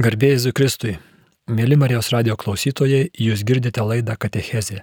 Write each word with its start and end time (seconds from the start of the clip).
Garbėjai 0.00 0.38
Zukristui, 0.40 0.94
mėly 1.52 1.76
Marijos 1.76 2.06
radio 2.14 2.32
klausytojai, 2.40 3.10
jūs 3.20 3.42
girdite 3.44 3.82
laidą 3.84 4.14
Katechezė. 4.16 4.78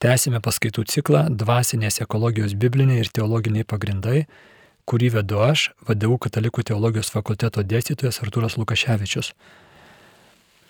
Tęsime 0.00 0.40
paskaitų 0.40 0.86
ciklą 0.88 1.26
Dvasinės 1.42 2.00
ekologijos 2.00 2.54
bibliniai 2.56 3.02
ir 3.02 3.10
teologiniai 3.12 3.66
pagrindai, 3.68 4.22
kurį 4.88 5.10
vedu 5.18 5.42
aš, 5.44 5.66
VDU 5.84 6.16
Katalikų 6.24 6.64
teologijos 6.70 7.12
fakulteto 7.12 7.66
dėstytojas 7.68 8.22
Arturas 8.24 8.56
Lukaševičius. 8.56 9.34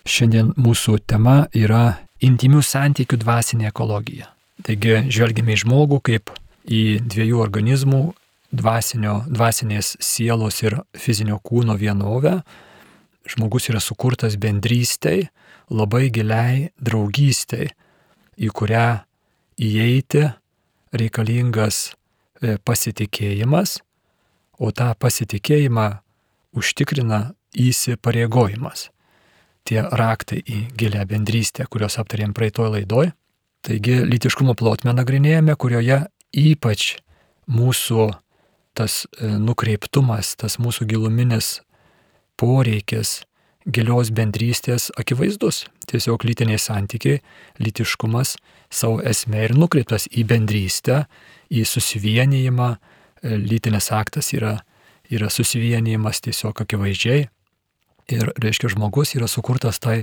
Šiandien 0.02 0.50
mūsų 0.58 0.98
tema 1.06 1.38
yra 1.54 2.00
intimių 2.18 2.66
santykių 2.66 3.22
dvasinė 3.22 3.70
ekologija. 3.70 4.32
Taigi 4.66 5.04
žvelgime 5.06 5.54
į 5.54 5.62
žmogų 5.62 6.02
kaip 6.10 6.34
į 6.66 6.84
dviejų 7.06 7.38
organizmų 7.46 8.06
dvasinio, 8.50 9.20
dvasinės 9.30 9.94
sielos 10.02 10.64
ir 10.66 10.80
fizinio 10.98 11.38
kūno 11.38 11.78
vienovę 11.78 12.40
žmogus 13.30 13.68
yra 13.70 13.80
sukurtas 13.82 14.36
bendrystei, 14.40 15.26
labai 15.70 16.08
giliai 16.14 16.70
draugystei, 16.78 17.70
į 18.36 18.50
kurią 18.54 18.86
įeiti 19.56 20.26
reikalingas 20.96 21.90
e, 22.42 22.56
pasitikėjimas, 22.62 23.80
o 24.60 24.70
tą 24.72 24.92
pasitikėjimą 25.00 25.88
užtikrina 26.56 27.34
įsipareigojimas. 27.56 28.90
Tie 29.66 29.80
raktai 29.82 30.38
į 30.46 30.60
gilę 30.78 31.02
bendrystę, 31.08 31.66
kuriuos 31.66 31.98
aptarėm 32.00 32.36
praeitoje 32.36 32.76
laidoje. 32.76 33.12
Taigi 33.66 33.98
lytiškumo 34.06 34.54
plotmę 34.54 34.94
nagrinėjame, 34.94 35.56
kurioje 35.58 36.04
ypač 36.36 36.94
mūsų 37.50 38.12
tas 38.76 39.04
e, 39.06 39.32
nukreiptumas, 39.40 40.36
tas 40.38 40.60
mūsų 40.62 40.86
giluminis 40.92 41.60
poreikis 42.40 43.22
gilios 43.66 44.12
bendrystės 44.14 44.90
akivaizdus. 44.98 45.64
Tiesiog 45.90 46.24
lytiniai 46.26 46.58
santykiai, 46.58 47.20
lytiškumas 47.62 48.36
savo 48.70 49.00
esmė 49.06 49.46
ir 49.48 49.56
nukreiptas 49.58 50.08
į 50.10 50.26
bendrystę, 50.30 51.04
į 51.50 51.66
susivienijimą. 51.66 52.76
Lytinis 53.26 53.90
aktas 53.94 54.32
yra, 54.36 54.58
yra 55.10 55.30
susivienijimas 55.32 56.22
tiesiog 56.22 56.62
akivaizdžiai. 56.62 57.26
Ir 58.14 58.30
reiškia, 58.38 58.70
žmogus 58.74 59.16
yra 59.18 59.26
sukurtas 59.30 59.80
tai 59.82 60.02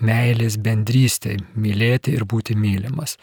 meilės 0.00 0.56
bendrystėj, 0.60 1.42
mylėti 1.60 2.14
ir 2.16 2.24
būti 2.28 2.56
mylimas. 2.56 3.18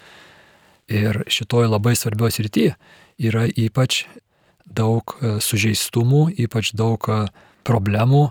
Ir 0.92 1.24
šitoje 1.32 1.72
labai 1.72 1.96
svarbioje 1.98 2.38
srityje 2.38 2.76
yra 3.22 3.48
ypač 3.50 4.04
daug 4.66 5.16
e, 5.20 5.38
sužeistumų, 5.44 6.28
ypač 6.46 6.74
daug 6.78 7.08
e, 7.10 7.24
problemų, 7.68 8.30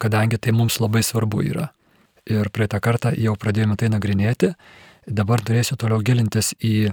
kadangi 0.00 0.38
tai 0.38 0.54
mums 0.56 0.78
labai 0.82 1.02
svarbu 1.04 1.42
yra. 1.46 1.68
Ir 2.28 2.50
praeitą 2.52 2.80
kartą 2.84 3.14
jau 3.16 3.34
pradėjome 3.40 3.78
tai 3.80 3.88
nagrinėti, 3.92 4.52
dabar 5.06 5.40
turėsiu 5.40 5.78
toliau 5.80 6.02
gilintis 6.04 6.52
į 6.60 6.90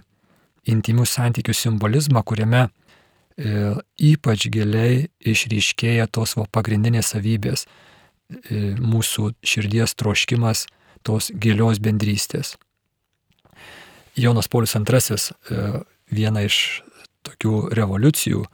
intimių 0.72 1.06
santykių 1.06 1.54
simbolizmą, 1.54 2.24
kuriame 2.24 2.66
e, 2.66 3.74
ypač 4.00 4.48
giliai 4.52 5.10
išryškėja 5.20 6.08
tos 6.08 6.38
va, 6.40 6.48
pagrindinės 6.52 7.12
savybės, 7.14 7.66
e, 7.66 8.74
mūsų 8.80 9.34
širdies 9.46 9.96
troškimas 10.00 10.66
tos 11.06 11.30
gilios 11.36 11.82
bendrystės. 11.84 12.56
Jonas 14.16 14.48
Paulius 14.48 14.76
II 14.80 15.20
e, 15.20 15.84
vieną 16.16 16.46
iš 16.48 16.60
tokių 17.26 17.76
revoliucijų, 17.76 18.46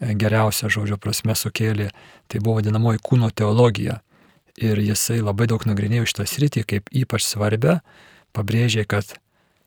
geriausia 0.00 0.70
žodžio 0.72 0.96
prasme 1.00 1.36
sukėlė, 1.36 1.90
tai 2.28 2.40
buvo 2.40 2.58
vadinamoji 2.60 3.02
kūno 3.04 3.30
teologija. 3.30 4.00
Ir 4.60 4.80
jisai 4.82 5.20
labai 5.22 5.46
daug 5.48 5.62
nagrinėjo 5.68 6.08
šitą 6.10 6.26
sritį 6.28 6.64
kaip 6.68 6.90
ypač 6.92 7.24
svarbę, 7.24 7.78
pabrėžė, 8.36 8.84
kad 8.88 9.16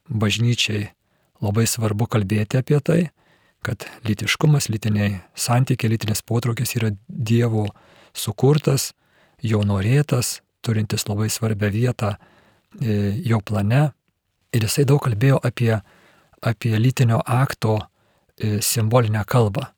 bažnyčiai 0.09 0.89
labai 1.43 1.65
svarbu 1.69 2.07
kalbėti 2.11 2.59
apie 2.59 2.79
tai, 2.83 2.99
kad 3.63 3.85
lytiškumas, 4.07 4.67
lytiniai 4.69 5.21
santykiai, 5.39 5.93
lytinės 5.93 6.21
potraukis 6.27 6.75
yra 6.77 6.91
Dievo 7.07 7.69
sukurtas, 8.13 8.91
jo 9.41 9.63
norėtas, 9.65 10.41
turintis 10.63 11.07
labai 11.07 11.29
svarbią 11.31 11.71
vietą 11.71 12.13
e, 12.13 13.15
jo 13.23 13.39
plane. 13.39 13.91
Ir 14.53 14.67
jisai 14.67 14.85
daug 14.87 15.01
kalbėjo 15.03 15.39
apie, 15.43 15.79
apie 16.43 16.75
lytinio 16.77 17.21
akto 17.23 17.79
e, 17.79 18.59
simbolinę 18.61 19.23
kalbą 19.25 19.72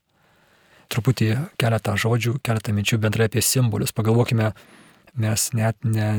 truputį 0.92 1.30
keletą 1.62 1.96
žodžių, 2.00 2.38
keletą 2.46 2.74
minčių 2.76 3.00
bendrai 3.02 3.30
apie 3.30 3.44
simbolius. 3.46 3.94
Pagalvokime, 3.96 4.52
mes 5.16 5.48
net 5.56 5.78
ne, 5.88 6.10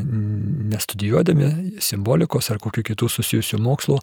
nestudijuodami 0.73 1.81
simbolikos 1.85 2.51
ar 2.53 2.61
kokių 2.63 2.87
kitų 2.93 3.11
susijusių 3.13 3.61
mokslų 3.63 3.99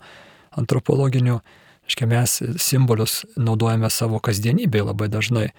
antropologinių, 0.61 1.39
aiškiai 1.87 2.09
mes 2.09 2.35
simbolius 2.61 3.23
naudojame 3.35 3.89
savo 3.91 4.21
kasdienybėje 4.23 4.89
labai 4.91 5.09
dažnai 5.11 5.47
e, 5.49 5.53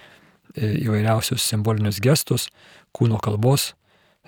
įvairiausius 0.87 1.43
simbolinius 1.43 1.99
gestus, 2.05 2.49
kūno 2.95 3.19
kalbos 3.23 3.73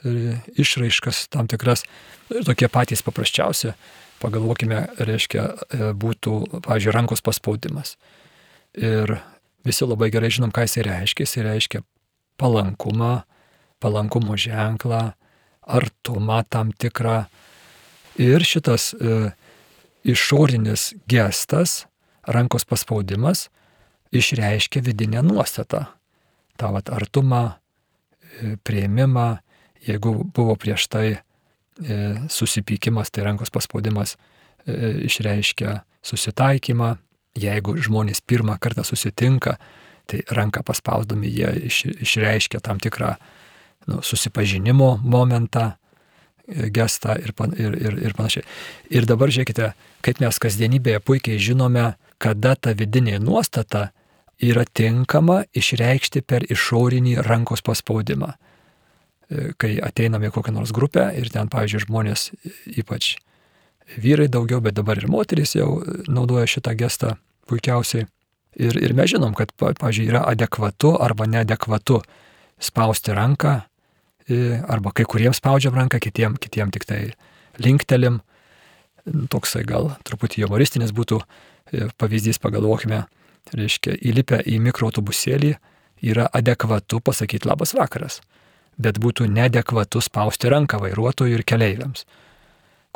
e, 0.03 0.41
išraiškas 0.59 1.29
tam 1.33 1.47
tikras 1.51 1.87
ir 2.35 2.43
tokie 2.49 2.69
patys 2.73 3.05
paprasčiausi, 3.07 3.77
pagalvokime, 4.21 4.83
reiškia, 4.99 5.47
e, 5.71 5.93
būtų, 5.95 6.63
pavyzdžiui, 6.67 6.95
rankos 6.99 7.23
paspaudimas. 7.25 7.95
Ir 8.77 9.17
visi 9.67 9.87
labai 9.87 10.11
gerai 10.15 10.31
žinom, 10.33 10.53
ką 10.55 10.67
jisai 10.67 10.87
reiškia. 10.87 11.27
Jisai 11.27 11.45
reiškia 11.47 11.83
palankumą, 12.41 13.25
palankumo 13.83 14.37
ženklą, 14.39 15.13
artumą 15.67 16.43
tam 16.49 16.73
tikrą. 16.73 17.25
Ir 18.23 18.45
šitas 18.47 18.95
e, 18.95 19.33
išorinis 20.07 20.95
gestas, 21.11 21.85
rankos 22.27 22.65
paspaudimas, 22.65 23.49
išreiškia 24.15 24.81
vidinę 24.83 25.23
nuostatą. 25.27 25.85
Ta 26.57 26.71
vat 26.73 26.91
artumą, 26.91 27.43
e, 28.41 28.57
prieimimą, 28.65 29.37
jeigu 29.87 30.15
buvo 30.35 30.57
prieš 30.57 30.89
tai 30.89 31.09
e, 31.17 31.21
susipykimas, 32.33 33.11
tai 33.11 33.27
rankos 33.27 33.53
paspaudimas 33.53 34.17
e, 34.17 35.07
išreiškia 35.11 35.81
susitaikymą, 36.07 36.95
jeigu 37.37 37.77
žmonės 37.83 38.23
pirmą 38.27 38.57
kartą 38.61 38.85
susitinka, 38.87 39.57
tai 40.07 40.23
ranką 40.31 40.63
paspausdami 40.67 41.31
jie 41.31 41.51
iš, 41.67 41.83
išreiškia 42.07 42.61
tam 42.63 42.81
tikrą 42.83 43.17
nu, 43.87 44.01
susipažinimo 44.03 44.97
momentą, 45.03 45.73
e, 46.47 46.71
gestą 46.71 47.17
ir, 47.19 47.35
pan, 47.35 47.55
ir, 47.59 47.75
ir, 47.75 47.99
ir 48.07 48.17
panašiai. 48.19 48.47
Ir 48.91 49.07
dabar 49.07 49.33
žiūrėkite, 49.35 49.73
kaip 50.07 50.23
mes 50.23 50.39
kasdienybėje 50.43 51.03
puikiai 51.03 51.43
žinome, 51.43 51.95
kada 52.23 52.55
ta 52.57 52.73
vidinė 52.75 53.19
nuostata 53.23 53.91
yra 54.43 54.65
tinkama 54.65 55.43
išreikšti 55.57 56.23
per 56.23 56.47
išorinį 56.51 57.19
rankos 57.27 57.65
paspaudimą. 57.67 58.35
E, 59.27 59.51
kai 59.59 59.77
ateiname 59.83 60.31
į 60.31 60.37
kokią 60.39 60.55
nors 60.55 60.75
grupę 60.75 61.09
ir 61.19 61.31
ten, 61.35 61.51
pavyzdžiui, 61.51 61.87
žmonės, 61.89 62.31
ypač 62.79 63.17
vyrai 63.95 64.29
daugiau, 64.33 64.61
bet 64.61 64.77
dabar 64.77 64.99
ir 64.99 65.09
moteris 65.11 65.55
jau 65.57 65.81
naudoja 66.11 66.47
šitą 66.51 66.75
gestą 66.79 67.17
puikiausiai. 67.47 68.07
Ir, 68.57 68.77
ir 68.81 68.95
mes 68.97 69.11
žinom, 69.13 69.35
kad, 69.37 69.53
pavyzdžiui, 69.61 70.09
yra 70.09 70.25
adekvatu 70.31 70.95
arba 71.03 71.27
neadekvatu 71.29 72.01
spausti 72.63 73.13
ranką, 73.15 73.59
arba 74.67 74.93
kai 74.97 75.05
kuriems 75.05 75.39
spaudžiam 75.39 75.77
ranką, 75.77 76.01
kitiem, 76.03 76.39
kitiem 76.41 76.73
tik 76.75 76.87
tai 76.89 77.03
linktelim. 77.63 78.23
Toksai 79.31 79.63
gal 79.69 79.93
truputį 80.09 80.47
humoristinis 80.47 80.91
būtų 80.97 81.21
pavyzdys, 82.01 82.41
pagalvokime, 82.43 83.05
reiškia, 83.55 83.95
įlipę 84.03 84.41
į 84.43 84.59
mikroautobusėlį 84.65 85.53
yra 86.07 86.27
adekvatu 86.35 86.99
pasakyti 87.01 87.47
labas 87.47 87.77
vakaras, 87.77 88.21
bet 88.79 88.99
būtų 88.99 89.29
neadekvatu 89.31 90.03
spausti 90.03 90.51
ranką 90.51 90.81
vairuotojui 90.83 91.37
ir 91.37 91.45
keleiviams. 91.47 92.05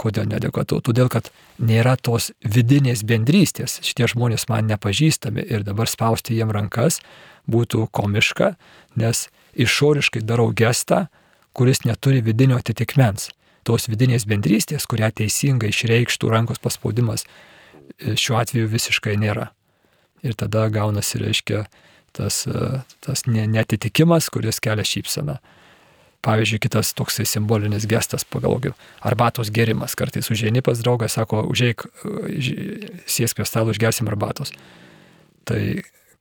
Kodėl 0.00 0.29
nedekvatu? 0.31 0.79
Todėl, 0.81 1.11
kad 1.12 1.29
nėra 1.61 1.97
tos 2.00 2.31
vidinės 2.41 3.02
bendrystės. 3.05 3.79
Šitie 3.85 4.08
žmonės 4.08 4.47
man 4.49 4.70
nepažįstami 4.70 5.44
ir 5.44 5.67
dabar 5.67 5.91
spausti 5.91 6.38
jiem 6.38 6.52
rankas 6.56 7.02
būtų 7.50 7.87
komiška, 7.93 8.55
nes 8.97 9.26
išoriškai 9.61 10.23
darau 10.25 10.49
gestą, 10.56 11.08
kuris 11.52 11.85
neturi 11.85 12.23
vidinio 12.25 12.56
atitikmens. 12.61 13.29
Tos 13.67 13.91
vidinės 13.93 14.25
bendrystės, 14.25 14.87
kurią 14.88 15.11
teisingai 15.20 15.69
išreikštų 15.69 16.31
rankos 16.32 16.62
paspaudimas, 16.64 17.26
šiuo 18.00 18.38
atveju 18.41 18.70
visiškai 18.73 19.19
nėra. 19.20 19.50
Ir 20.25 20.37
tada 20.38 20.67
gaunasi, 20.73 21.20
reiškia, 21.20 21.67
tas, 22.17 22.47
tas 23.05 23.26
netitikimas, 23.29 24.31
kuris 24.32 24.61
kelia 24.64 24.87
šypseną. 24.87 25.37
Pavyzdžiui, 26.20 26.61
kitas 26.61 26.90
toksai 26.93 27.25
simbolinis 27.25 27.87
gestas, 27.88 28.26
pagalvoju, 28.28 28.75
arbatos 29.08 29.49
gerimas. 29.56 29.94
Kartais 29.96 30.28
užėjai 30.28 30.61
pas 30.64 30.82
draugą, 30.82 31.08
sako, 31.08 31.46
užėjai, 31.49 31.78
sėsk 33.08 33.40
prie 33.40 33.49
stalo, 33.49 33.72
išgersim 33.72 34.11
arbatos. 34.12 34.52
Tai 35.49 35.61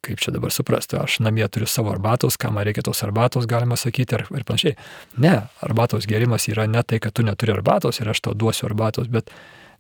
kaip 0.06 0.22
čia 0.24 0.32
dabar 0.32 0.54
suprasti, 0.56 0.96
aš 0.96 1.20
namie 1.24 1.44
turiu 1.52 1.68
savo 1.68 1.92
arbatos, 1.92 2.38
kam 2.40 2.56
man 2.56 2.64
reikia 2.68 2.84
tos 2.88 3.04
arbatos, 3.04 3.48
galima 3.50 3.76
sakyti, 3.80 4.16
ir, 4.16 4.26
ir 4.32 4.46
panašiai. 4.48 4.78
Ne, 5.20 5.36
arbatos 5.66 6.08
gerimas 6.10 6.48
yra 6.52 6.68
ne 6.72 6.84
tai, 6.88 7.02
kad 7.04 7.16
tu 7.16 7.26
neturi 7.28 7.54
arbatos 7.58 8.00
ir 8.00 8.10
aš 8.10 8.24
tau 8.24 8.36
duosiu 8.38 8.70
arbatos, 8.70 9.10
bet, 9.12 9.32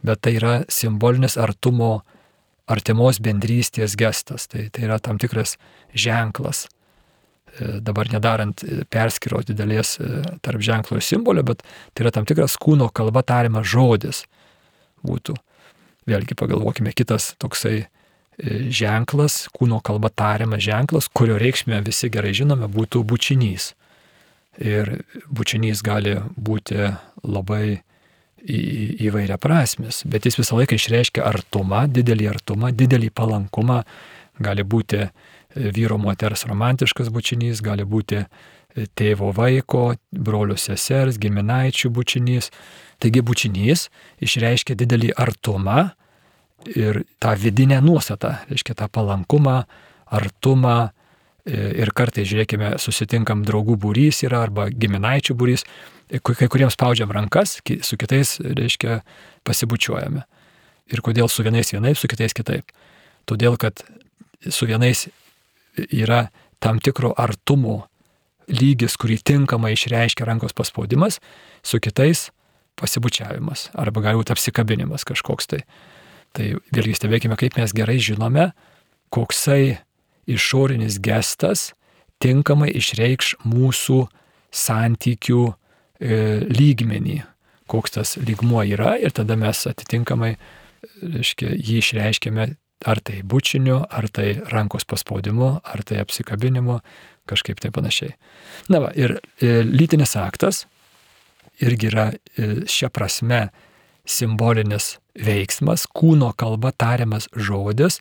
bet 0.04 0.19
tai 0.19 0.36
yra 0.36 0.56
simbolinis 0.72 1.39
artumo, 1.39 2.01
artimos 2.69 3.22
bendrystės 3.24 3.95
gestas, 4.00 4.50
tai, 4.51 4.68
tai 4.75 4.89
yra 4.89 5.00
tam 5.00 5.22
tikras 5.22 5.56
ženklas. 5.95 6.68
E, 7.57 7.80
dabar 7.81 8.07
nedarant 8.12 8.62
e, 8.63 8.84
perskiros 8.90 9.48
didelės 9.50 9.96
e, 10.00 10.10
tarp 10.46 10.62
ženklo 10.63 11.00
ir 11.00 11.06
simbolio, 11.06 11.44
bet 11.48 11.63
tai 11.94 12.06
yra 12.06 12.13
tam 12.13 12.28
tikras 12.30 12.57
kūno 12.62 12.90
kalba 12.94 13.24
tariamas 13.25 13.68
žodis 13.69 14.24
būtų. 15.06 15.36
Vėlgi 16.10 16.38
pagalvokime 16.38 16.94
kitas 16.98 17.34
toksai 17.42 17.88
ženklas, 18.72 19.48
kūno 19.56 19.81
kalba 19.84 20.10
tariamas 20.10 20.63
ženklas, 20.63 21.10
kurio 21.12 21.36
reikšmę 21.42 21.81
visi 21.86 22.10
gerai 22.12 22.31
žinome, 22.38 22.69
būtų 22.72 23.04
bučinys. 23.07 23.74
Ir 24.60 25.01
bučinys 25.28 25.84
gali 25.84 26.16
būti 26.40 26.94
labai 27.24 27.81
įvairia 28.40 29.36
prasmis, 29.40 30.01
bet 30.07 30.25
jis 30.25 30.40
visą 30.40 30.56
laiką 30.60 30.80
išreiškia 30.80 31.25
artumą, 31.28 31.84
didelį 31.92 32.30
artumą, 32.31 32.72
didelį 32.72 33.12
palankumą. 33.12 33.84
Gali 34.40 34.63
būti 34.63 35.01
e, 35.04 35.10
vyro 35.56 35.98
moters 35.98 36.46
romantiškas 36.50 37.10
bučinys, 37.13 37.63
gali 37.66 37.86
būti 37.88 38.22
e, 38.22 38.28
tėvo 38.96 39.31
vaiko, 39.36 39.94
brolių 40.12 40.57
sesers, 40.60 41.18
giminaičių 41.22 41.90
bučinys. 41.94 42.51
Taigi 43.00 43.24
bučinys 43.24 43.88
išreiškia 44.25 44.75
didelį 44.80 45.16
artumą, 45.18 45.90
ir 46.66 47.04
tą 47.19 47.36
vidinę 47.36 47.81
nuostatą, 47.81 48.36
reiškia 48.50 48.75
tą 48.75 48.88
palankumą, 48.92 49.63
artumą 50.06 50.90
ir 51.50 51.92
kartais, 51.96 52.28
žiūrėkime, 52.30 52.75
susitinkam 52.81 53.44
draugų 53.48 53.78
būrys 53.81 54.22
yra 54.28 54.44
arba 54.46 54.68
giminaičių 54.69 55.36
būrys, 55.40 55.63
kai 56.25 56.50
kuriems 56.51 56.75
spaudžiam 56.75 57.12
rankas, 57.16 57.57
su 57.63 57.98
kitais, 57.98 58.38
reiškia, 58.44 59.00
pasibučiuojame. 59.48 60.25
Ir 60.90 61.01
kodėl 61.06 61.30
su 61.30 61.46
vienais 61.46 61.72
vienaip, 61.74 61.98
su 61.98 62.10
kitais 62.10 62.36
kitaip. 62.38 62.69
Todėl, 63.30 63.57
kad 63.62 63.81
su 64.50 64.68
vienais 64.69 65.07
yra 65.77 66.27
tam 66.60 66.80
tikro 66.83 67.13
artumo 67.18 67.83
lygis, 68.50 68.98
kurį 69.00 69.19
tinkamai 69.24 69.74
išreiškia 69.75 70.25
rankos 70.27 70.56
paspaudimas, 70.57 71.19
su 71.63 71.80
kitais 71.80 72.30
pasibučiavimas 72.80 73.69
arba 73.77 74.04
galbūt 74.07 74.31
apsikabinimas 74.33 75.06
kažkoks 75.07 75.50
tai. 75.51 75.63
Tai 76.30 76.45
vėlgi 76.69 76.94
stebėkime, 76.94 77.33
kaip 77.42 77.56
mes 77.57 77.71
gerai 77.74 77.98
žinome, 77.98 78.51
koksai 79.10 79.80
išorinis 80.30 81.00
gestas 81.01 81.72
tinkamai 82.22 82.69
išreikš 82.77 83.39
mūsų 83.50 84.04
santykių 84.54 85.42
e, 85.50 85.56
lygmenį, 86.45 87.18
koks 87.69 87.95
tas 87.98 88.15
lygmuo 88.22 88.62
yra 88.68 88.95
ir 89.01 89.13
tada 89.15 89.38
mes 89.39 89.63
atitinkamai 89.72 90.36
reiškia, 91.01 91.54
jį 91.56 91.80
išreiškėme 91.81 92.50
ar 92.85 92.99
tai 93.03 93.21
bučiniu, 93.23 93.81
ar 93.89 94.07
tai 94.07 94.39
rankos 94.51 94.85
paspaudimu, 94.87 95.59
ar 95.63 95.83
tai 95.83 95.99
apsikabinimu, 96.03 96.79
kažkaip 97.29 97.59
tai 97.59 97.71
panašiai. 97.75 98.15
Na 98.71 98.81
va, 98.83 98.91
ir 98.95 99.19
e, 99.41 99.61
lytinis 99.67 100.15
aktas 100.19 100.65
irgi 101.59 101.89
yra 101.91 102.09
e, 102.13 102.63
šia 102.69 102.89
prasme 102.93 103.49
simbolinis 104.09 104.97
veiksmas, 105.19 105.85
kūno 105.91 106.31
kalba 106.39 106.71
tariamas 106.71 107.27
žodis, 107.35 107.99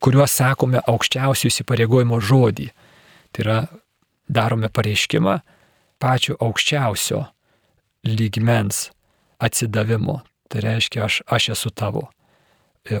kuriuo 0.00 0.26
sakome 0.30 0.80
aukščiausių 0.86 1.50
įsipareigojimo 1.50 2.20
žodį. 2.22 2.70
Tai 3.34 3.44
yra 3.44 3.58
darome 4.28 4.70
pareiškimą 4.72 5.40
pačio 6.02 6.36
aukščiausio 6.40 7.24
lygmens 8.06 8.90
atsidavimo. 9.42 10.20
Tai 10.46 10.62
reiškia, 10.62 11.02
aš, 11.08 11.22
aš 11.26 11.48
esu 11.56 11.72
tavo, 11.74 12.06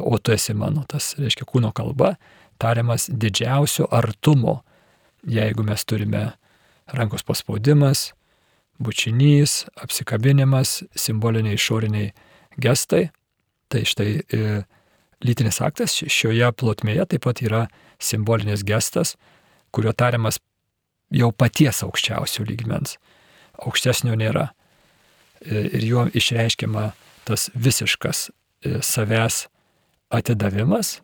o 0.00 0.18
tu 0.18 0.32
esi 0.34 0.54
mano. 0.54 0.84
Tas 0.88 1.14
reiškia 1.18 1.46
kūno 1.48 1.72
kalba 1.76 2.16
tariamas 2.62 3.10
didžiausio 3.12 3.88
artumo. 3.90 4.60
Jeigu 5.26 5.64
mes 5.66 5.82
turime 5.84 6.30
rankos 6.94 7.24
paspaudimas, 7.26 8.12
bučinys, 8.78 9.64
apsikabinimas, 9.82 10.82
simboliniai 10.94 11.58
išoriniai 11.58 12.12
gestai, 12.62 13.08
Tai 13.68 13.82
štai 13.84 14.10
e, 14.30 14.42
lytinis 15.26 15.58
aktas 15.64 15.96
šioje 15.98 16.52
plotmėje 16.58 17.08
taip 17.10 17.24
pat 17.26 17.42
yra 17.42 17.64
simbolinis 17.98 18.62
gestas, 18.66 19.16
kurio 19.74 19.90
tariamas 19.96 20.38
jau 21.10 21.32
paties 21.34 21.82
aukščiausio 21.86 22.46
lygmens. 22.46 22.96
Aukštesnio 23.58 24.14
nėra. 24.18 24.50
E, 25.42 25.66
ir 25.78 25.86
juo 25.88 26.06
išreiškiama 26.14 26.92
tas 27.26 27.48
visiškas 27.54 28.28
e, 28.28 28.78
savęs 28.86 29.46
atidavimas. 30.14 31.00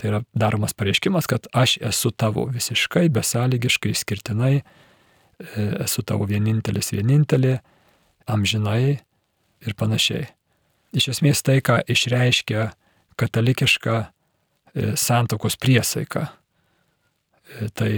Tai 0.00 0.08
yra 0.08 0.22
daromas 0.32 0.72
pareiškimas, 0.72 1.28
kad 1.28 1.46
aš 1.52 1.76
esu 1.90 2.10
tavo 2.10 2.46
visiškai, 2.48 3.10
besąlygiškai, 3.12 3.92
skirtinai, 3.94 4.62
esu 5.84 6.04
tavo 6.08 6.24
vienintelis 6.28 6.92
vienintelė, 6.94 7.58
amžinai 8.30 8.82
ir 8.96 9.76
panašiai 9.76 10.30
iš 10.96 11.10
esmės 11.14 11.42
tai, 11.46 11.60
ką 11.62 11.80
išreiškia 11.90 12.70
katalikiška 13.20 13.96
e, 14.00 14.92
santokos 14.98 15.58
priesaika. 15.60 16.30
E, 16.30 17.68
tai 17.74 17.92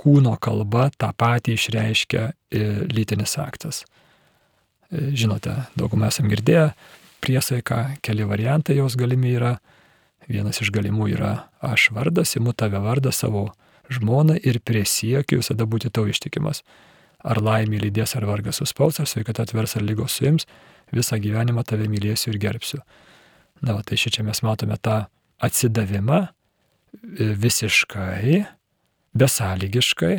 kūno 0.00 0.36
kalba 0.40 0.88
tą 0.96 1.10
patį 1.16 1.56
išreiškia 1.58 2.26
e, 2.30 2.64
lytinis 2.92 3.36
aktas. 3.40 3.84
Žinote, 4.90 5.52
daugumą 5.78 6.08
esam 6.10 6.26
girdėję 6.32 6.72
priesaiką, 7.22 7.80
keli 8.04 8.26
variantai 8.28 8.78
jos 8.80 8.96
galimi 9.00 9.34
yra. 9.36 9.58
Vienas 10.30 10.60
iš 10.62 10.70
galimų 10.70 11.08
yra 11.16 11.32
aš 11.64 11.88
vardas, 11.96 12.36
imu 12.38 12.52
tave 12.54 12.78
vardą 12.82 13.10
savo 13.14 13.48
žmoną 13.90 14.36
ir 14.46 14.60
prisiekiu 14.62 15.40
visada 15.40 15.66
būti 15.66 15.90
tau 15.90 16.06
ištikimas. 16.10 16.62
Ar 17.20 17.40
laimė 17.42 17.80
lydės, 17.82 18.14
ar 18.16 18.24
vargas 18.28 18.60
suspaus, 18.62 19.00
ar 19.00 19.08
sveikata 19.10 19.44
atvers, 19.44 19.74
ar 19.76 19.84
lygos 19.84 20.16
suims, 20.16 20.46
visą 20.94 21.18
gyvenimą 21.20 21.64
tave 21.66 21.88
mylėsiu 21.90 22.32
ir 22.32 22.40
gerbsiu. 22.40 22.80
Na, 23.60 23.74
va, 23.76 23.82
tai 23.84 23.98
šičia 24.00 24.24
mes 24.24 24.40
matome 24.46 24.78
tą 24.80 25.02
atsidavimą 25.44 26.20
e, 26.24 26.30
visiškai, 27.42 28.38
besąlygiškai, 29.20 30.14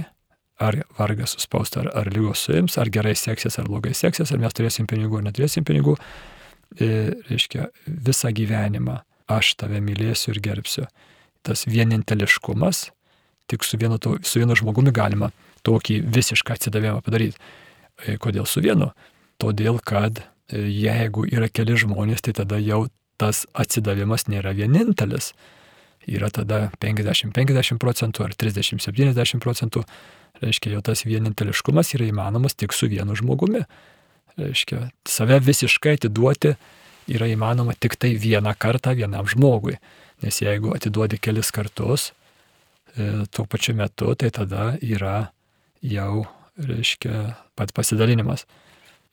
ar 0.61 0.77
vargas 0.99 1.33
suspaust, 1.35 1.77
ar, 1.81 1.89
ar 1.97 2.09
lygos 2.13 2.45
suims, 2.45 2.77
ar 2.77 2.91
gerai 2.93 3.15
seksis, 3.17 3.57
ar 3.57 3.69
blogai 3.69 3.95
seksis, 3.97 4.29
ar 4.29 4.41
mes 4.41 4.53
turėsim 4.53 4.89
pinigų, 4.89 5.21
ar 5.21 5.29
neturėsim 5.29 5.65
pinigų. 5.65 5.97
E, 6.79 6.89
reiškia, 7.27 7.67
visą 7.87 8.31
gyvenimą 8.35 9.01
aš 9.31 9.55
tave 9.59 9.81
mylėsiu 9.83 10.31
ir 10.35 10.41
gerbsiu. 10.43 10.87
Tas 11.43 11.65
vieninteliškumas, 11.67 12.89
tik 13.51 13.65
su 13.67 13.79
vienu, 13.81 13.97
su 13.99 14.39
vienu 14.39 14.55
žmogumi 14.55 14.93
galima 14.95 15.31
tokį 15.67 16.01
visišką 16.07 16.55
atsidavimą 16.55 17.01
padaryti. 17.05 17.39
E, 18.05 18.17
kodėl 18.21 18.47
su 18.47 18.63
vienu? 18.63 18.91
Todėl, 19.41 19.81
kad 19.83 20.23
jeigu 20.51 21.25
yra 21.31 21.49
keli 21.49 21.77
žmonės, 21.79 22.23
tai 22.25 22.35
tada 22.37 22.59
jau 22.61 22.85
tas 23.21 23.45
atsidavimas 23.53 24.27
nėra 24.31 24.53
vienintelis. 24.57 25.31
Yra 26.09 26.31
tada 26.33 26.71
50-50 26.81 27.77
procentų 27.81 28.25
ar 28.25 28.33
30-70 28.33 29.43
procentų. 29.43 29.83
Reiškia, 30.41 30.71
jau 30.73 30.81
tas 30.85 31.03
vieninteliškumas 31.05 31.93
yra 31.97 32.07
įmanomas 32.09 32.57
tik 32.57 32.73
su 32.73 32.89
vienu 32.89 33.13
žmogumi. 33.17 33.61
Reiškia, 34.41 34.87
save 35.07 35.39
visiškai 35.45 35.97
atiduoti 35.99 36.55
yra 37.11 37.27
įmanoma 37.29 37.75
tik 37.77 37.97
tai 37.99 38.15
vieną 38.19 38.53
kartą 38.57 38.95
vienam 38.97 39.27
žmogui. 39.29 39.77
Nes 40.21 40.41
jeigu 40.41 40.73
atiduodi 40.75 41.19
kelis 41.21 41.51
kartus 41.53 42.11
e, 42.95 43.25
tuo 43.33 43.45
pačiu 43.49 43.75
metu, 43.77 44.13
tai 44.15 44.29
tada 44.33 44.75
yra 44.81 45.31
jau, 45.81 46.25
reiškia, 46.61 47.35
pat 47.57 47.73
pasidalinimas 47.73 48.45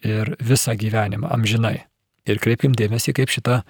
ir 0.04 0.35
visą 0.40 0.76
gyvenimą, 0.78 1.30
amžinai. 1.32 1.85
Ir 2.28 2.40
kreipim 2.42 2.75
dėmesį, 2.76 3.14
kaip 3.16 3.32
šita 3.32 3.62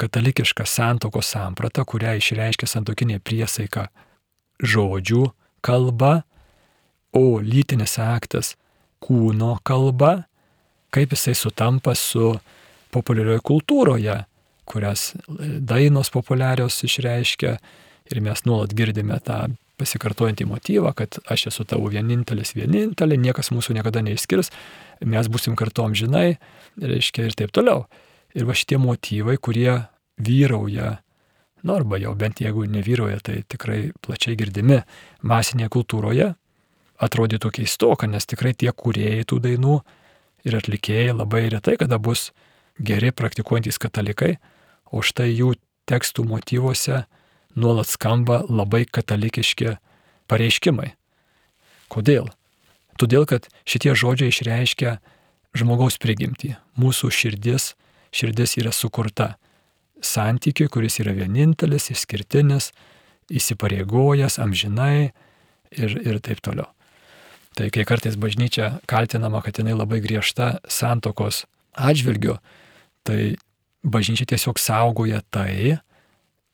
katalikiška 0.00 0.64
santokos 0.64 1.28
samprata, 1.34 1.84
kurią 1.84 2.16
išreiškia 2.18 2.68
santokinė 2.70 3.20
priesaika 3.20 3.90
žodžių 4.64 5.26
kalba, 5.64 6.22
o 7.12 7.40
lytinis 7.42 7.98
aktas 8.00 8.54
kūno 9.04 9.58
kalba, 9.66 10.29
kaip 10.94 11.14
jisai 11.14 11.34
sutampa 11.38 11.94
su 11.98 12.32
populiarioje 12.94 13.42
kultūroje, 13.46 14.16
kurias 14.70 15.12
dainos 15.38 16.10
populiarios 16.14 16.78
išreiškia 16.86 17.56
ir 18.10 18.22
mes 18.24 18.44
nuolat 18.46 18.74
girdime 18.76 19.18
tą 19.24 19.46
pasikartojantį 19.80 20.46
motyvą, 20.50 20.92
kad 20.96 21.20
aš 21.30 21.48
esu 21.50 21.64
tavo 21.64 21.88
vienintelis 21.90 22.52
vienintelė, 22.56 23.16
niekas 23.16 23.48
mūsų 23.54 23.78
niekada 23.78 24.02
neišskirs, 24.04 24.50
mes 25.08 25.30
busim 25.32 25.56
kartu 25.56 25.86
amžinai, 25.86 26.34
reiškia 26.76 27.30
ir 27.30 27.38
taip 27.38 27.54
toliau. 27.56 27.86
Ir 28.36 28.44
va 28.46 28.54
šitie 28.54 28.78
motyvai, 28.78 29.38
kurie 29.40 29.72
vyrauja 30.20 30.98
nu 31.62 31.74
arba 31.74 31.98
jau 31.98 32.14
bent 32.14 32.40
jeigu 32.40 32.64
nevyroja, 32.64 33.20
tai 33.24 33.42
tikrai 33.48 33.90
plačiai 34.04 34.36
girdimi 34.38 34.80
masinėje 35.26 35.70
kultūroje, 35.74 36.30
atrodytų 37.00 37.52
keistoka, 37.60 38.08
nes 38.08 38.28
tikrai 38.28 38.54
tie 38.56 38.72
kūrėjai 38.72 39.26
tų 39.28 39.40
dainų 39.44 39.76
ir 40.46 40.56
atlikėjai 40.56 41.14
labai 41.16 41.46
retai 41.52 41.76
kada 41.80 41.98
bus 41.98 42.30
geri 42.80 43.12
praktikuojantys 43.12 43.80
katalikai, 43.80 44.38
o 44.90 45.02
štai 45.04 45.28
jų 45.30 45.54
tekstų 45.90 46.24
motyvuose 46.28 47.04
nuolat 47.58 47.90
skamba 47.90 48.42
labai 48.48 48.84
katalikiški 48.86 49.76
pareiškimai. 50.30 50.94
Kodėl? 51.90 52.30
Todėl, 53.00 53.26
kad 53.26 53.48
šitie 53.68 53.94
žodžiai 53.96 54.30
išreiškia 54.30 54.98
žmogaus 55.56 55.98
prigimtį. 56.00 56.54
Mūsų 56.78 57.10
širdis, 57.14 57.74
širdis 58.14 58.56
yra 58.60 58.72
sukurta 58.76 59.34
santykiui, 60.04 60.68
kuris 60.72 61.00
yra 61.02 61.14
vienintelis, 61.16 61.90
išskirtinis, 61.94 62.70
įsipareigojęs 63.30 64.38
amžinai 64.42 65.10
ir, 65.70 65.96
ir 66.04 66.20
taip 66.24 66.42
toliau. 66.44 66.68
Tai 67.58 67.66
kai 67.74 67.84
kartais 67.84 68.16
bažnyčia 68.20 68.78
kaltinama, 68.90 69.42
kad 69.42 69.58
jinai 69.58 69.74
labai 69.74 69.98
griežta 70.02 70.60
santokos 70.70 71.44
atžvilgiu, 71.74 72.38
tai 73.02 73.36
bažnyčia 73.82 74.28
tiesiog 74.30 74.60
saugoja 74.60 75.22
tai 75.34 75.80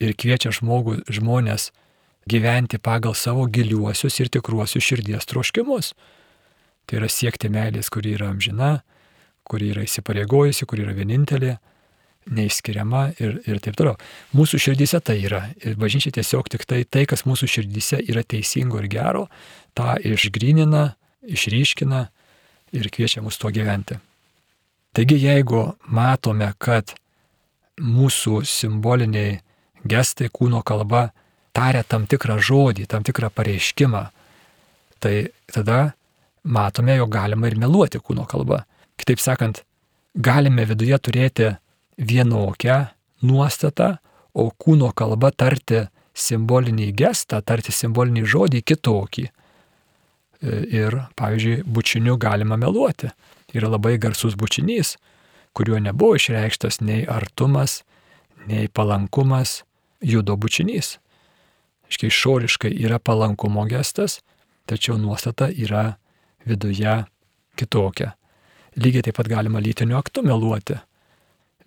ir 0.00 0.14
kviečia 0.16 0.52
žmogų, 0.54 1.02
žmonės 1.12 1.70
gyventi 2.28 2.80
pagal 2.82 3.14
savo 3.14 3.46
giliuosius 3.46 4.18
ir 4.20 4.30
tikruosius 4.32 4.84
širdies 4.84 5.28
troškimus. 5.28 5.92
Tai 6.86 7.00
yra 7.00 7.08
siekti 7.10 7.50
meilės, 7.50 7.90
kuri 7.90 8.14
yra 8.16 8.30
amžina, 8.32 8.80
kuri 9.46 9.72
yra 9.74 9.84
įsipareigojusi, 9.86 10.66
kuri 10.66 10.86
yra 10.86 10.94
vienintelė, 10.96 11.56
neįskiriama 12.26 13.02
ir, 13.22 13.38
ir 13.46 13.60
taip 13.62 13.76
toliau. 13.78 13.96
Mūsų 14.36 14.60
širdyse 14.62 15.00
tai 15.04 15.18
yra. 15.24 15.44
Ir 15.62 15.76
bažnyčia 15.80 16.12
tiesiog 16.16 16.50
tik 16.52 16.66
tai, 16.68 16.82
tai, 16.84 17.04
kas 17.08 17.24
mūsų 17.28 17.48
širdyse 17.50 18.00
yra 18.10 18.24
teisingo 18.26 18.80
ir 18.82 18.88
gero, 18.90 19.26
tą 19.76 19.94
išgrynina, 20.02 20.96
išryškina 21.26 22.06
ir 22.76 22.90
kviečia 22.92 23.22
mus 23.22 23.38
tuo 23.38 23.52
gyventi. 23.54 23.98
Taigi 24.96 25.18
jeigu 25.20 25.62
matome, 25.92 26.48
kad 26.58 26.94
mūsų 27.76 28.40
simboliniai 28.48 29.40
gestai, 29.86 30.30
kūno 30.32 30.62
kalba 30.66 31.10
taria 31.56 31.82
tam 31.84 32.06
tikrą 32.08 32.38
žodį, 32.42 32.86
tam 32.88 33.04
tikrą 33.06 33.30
pareiškimą, 33.32 34.02
tai 35.00 35.28
tada 35.52 35.92
matome, 36.42 36.96
jog 36.96 37.12
galima 37.12 37.48
ir 37.50 37.58
meluoti 37.60 38.00
kūno 38.00 38.26
kalba. 38.28 38.64
Kitaip 38.96 39.20
sakant, 39.20 39.62
galime 40.16 40.64
viduje 40.68 40.98
turėti 40.98 41.52
vienokią 41.98 42.78
nuostatą, 43.26 43.96
o 44.36 44.50
kūno 44.52 44.92
kalba 44.92 45.30
tarti 45.32 45.86
simbolinį 46.16 46.90
gestą, 46.96 47.40
tarti 47.40 47.72
simbolinį 47.72 48.24
žodį 48.28 48.62
kitokį. 48.68 49.26
Ir, 50.46 50.98
pavyzdžiui, 51.16 51.62
bučiniu 51.64 52.18
galima 52.20 52.58
meluoti 52.60 53.08
yra 53.56 53.70
labai 53.72 53.96
garsus 53.98 54.36
bučinys, 54.36 54.96
kuriuo 55.56 55.78
nebuvo 55.80 56.16
išreikštas 56.18 56.80
nei 56.84 57.06
artumas, 57.08 57.82
nei 58.46 58.68
palankumas, 58.68 59.62
judo 60.00 60.36
bučinys. 60.36 60.98
Iškiai 61.88 62.10
išoriškai 62.12 62.72
yra 62.82 62.98
palankumo 62.98 63.64
gestas, 63.70 64.20
tačiau 64.66 64.98
nuostata 64.98 65.48
yra 65.48 65.96
viduje 66.44 67.04
kitokia. 67.56 68.12
Lygiai 68.76 69.06
taip 69.06 69.16
pat 69.16 69.30
galima 69.30 69.62
lytiniu 69.62 69.96
aktu 69.96 70.26
meluoti. 70.26 70.76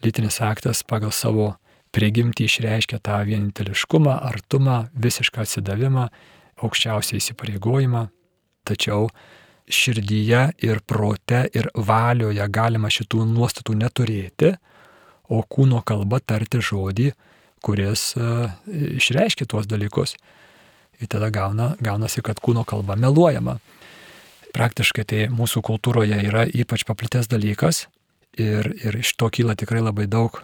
Lytinis 0.04 0.40
aktas 0.40 0.80
pagal 0.88 1.12
savo 1.12 1.54
prigimtį 1.92 2.46
išreiškia 2.48 3.02
tą 3.04 3.18
vieninteliškumą, 3.28 4.14
artumą, 4.30 4.86
visišką 4.96 5.44
atsidavimą, 5.44 6.06
aukščiausią 6.64 7.18
įsipareigojimą, 7.20 8.06
tačiau 8.68 9.10
širdyje 9.70 10.44
ir 10.66 10.82
prote 10.88 11.44
ir 11.54 11.70
valioje 11.76 12.48
galima 12.48 12.92
šitų 12.94 13.26
nuostatų 13.34 13.76
neturėti, 13.82 14.54
o 15.30 15.44
kūno 15.44 15.84
kalba 15.86 16.22
tarti 16.24 16.62
žodį, 16.64 17.12
kuris 17.62 18.14
uh, 18.18 18.50
išreiškia 18.72 19.46
tuos 19.50 19.68
dalykus. 19.70 20.16
Ir 21.00 21.12
tada 21.12 21.30
gauna, 21.32 21.74
gaunasi, 21.84 22.24
kad 22.26 22.40
kūno 22.44 22.66
kalba 22.68 22.96
meluojama. 23.00 23.60
Praktiškai 24.56 25.06
tai 25.06 25.28
mūsų 25.32 25.62
kultūroje 25.64 26.18
yra 26.26 26.48
ypač 26.48 26.84
paplitęs 26.88 27.30
dalykas 27.32 27.86
ir, 28.40 28.72
ir 28.84 29.00
iš 29.02 29.14
to 29.20 29.30
kyla 29.34 29.56
tikrai 29.60 29.82
labai 29.84 30.08
daug 30.10 30.42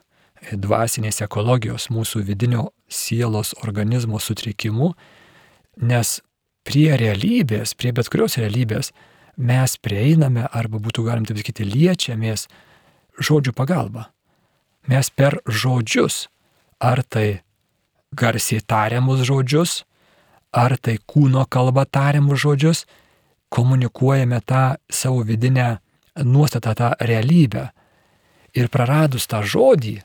dvasinės 0.52 1.24
ekologijos, 1.26 1.90
mūsų 1.90 2.22
vidinio 2.28 2.70
sielos 2.92 3.56
organizmo 3.64 4.20
sutrikimų, 4.22 4.92
nes 5.82 6.20
prie 6.66 6.92
realybės, 7.00 7.74
prie 7.78 7.94
bet 7.96 8.10
kurios 8.12 8.38
realybės, 8.42 8.92
mes 9.38 9.78
prieiname, 9.82 10.46
arba 10.52 10.80
būtų 10.82 11.06
galim 11.08 11.26
taip 11.28 11.40
sakyti, 11.42 11.66
liečiamės 11.68 12.48
žodžių 13.20 13.56
pagalba. 13.56 14.10
Mes 14.88 15.10
per 15.10 15.40
žodžius, 15.48 16.28
ar 16.80 17.02
tai 17.04 17.42
garsiai 18.16 18.62
tariamus 18.62 19.26
žodžius, 19.28 19.84
ar 20.54 20.78
tai 20.78 20.98
kūno 21.02 21.46
kalba 21.50 21.86
tariamus 21.86 22.44
žodžius, 22.44 22.86
komunikuojame 23.50 24.40
tą 24.46 24.76
savo 24.90 25.24
vidinę 25.24 25.80
nuostatą, 26.24 26.74
tą 26.76 26.92
realybę. 27.00 27.70
Ir 28.56 28.70
praradus 28.72 29.28
tą 29.28 29.42
žodį, 29.44 30.00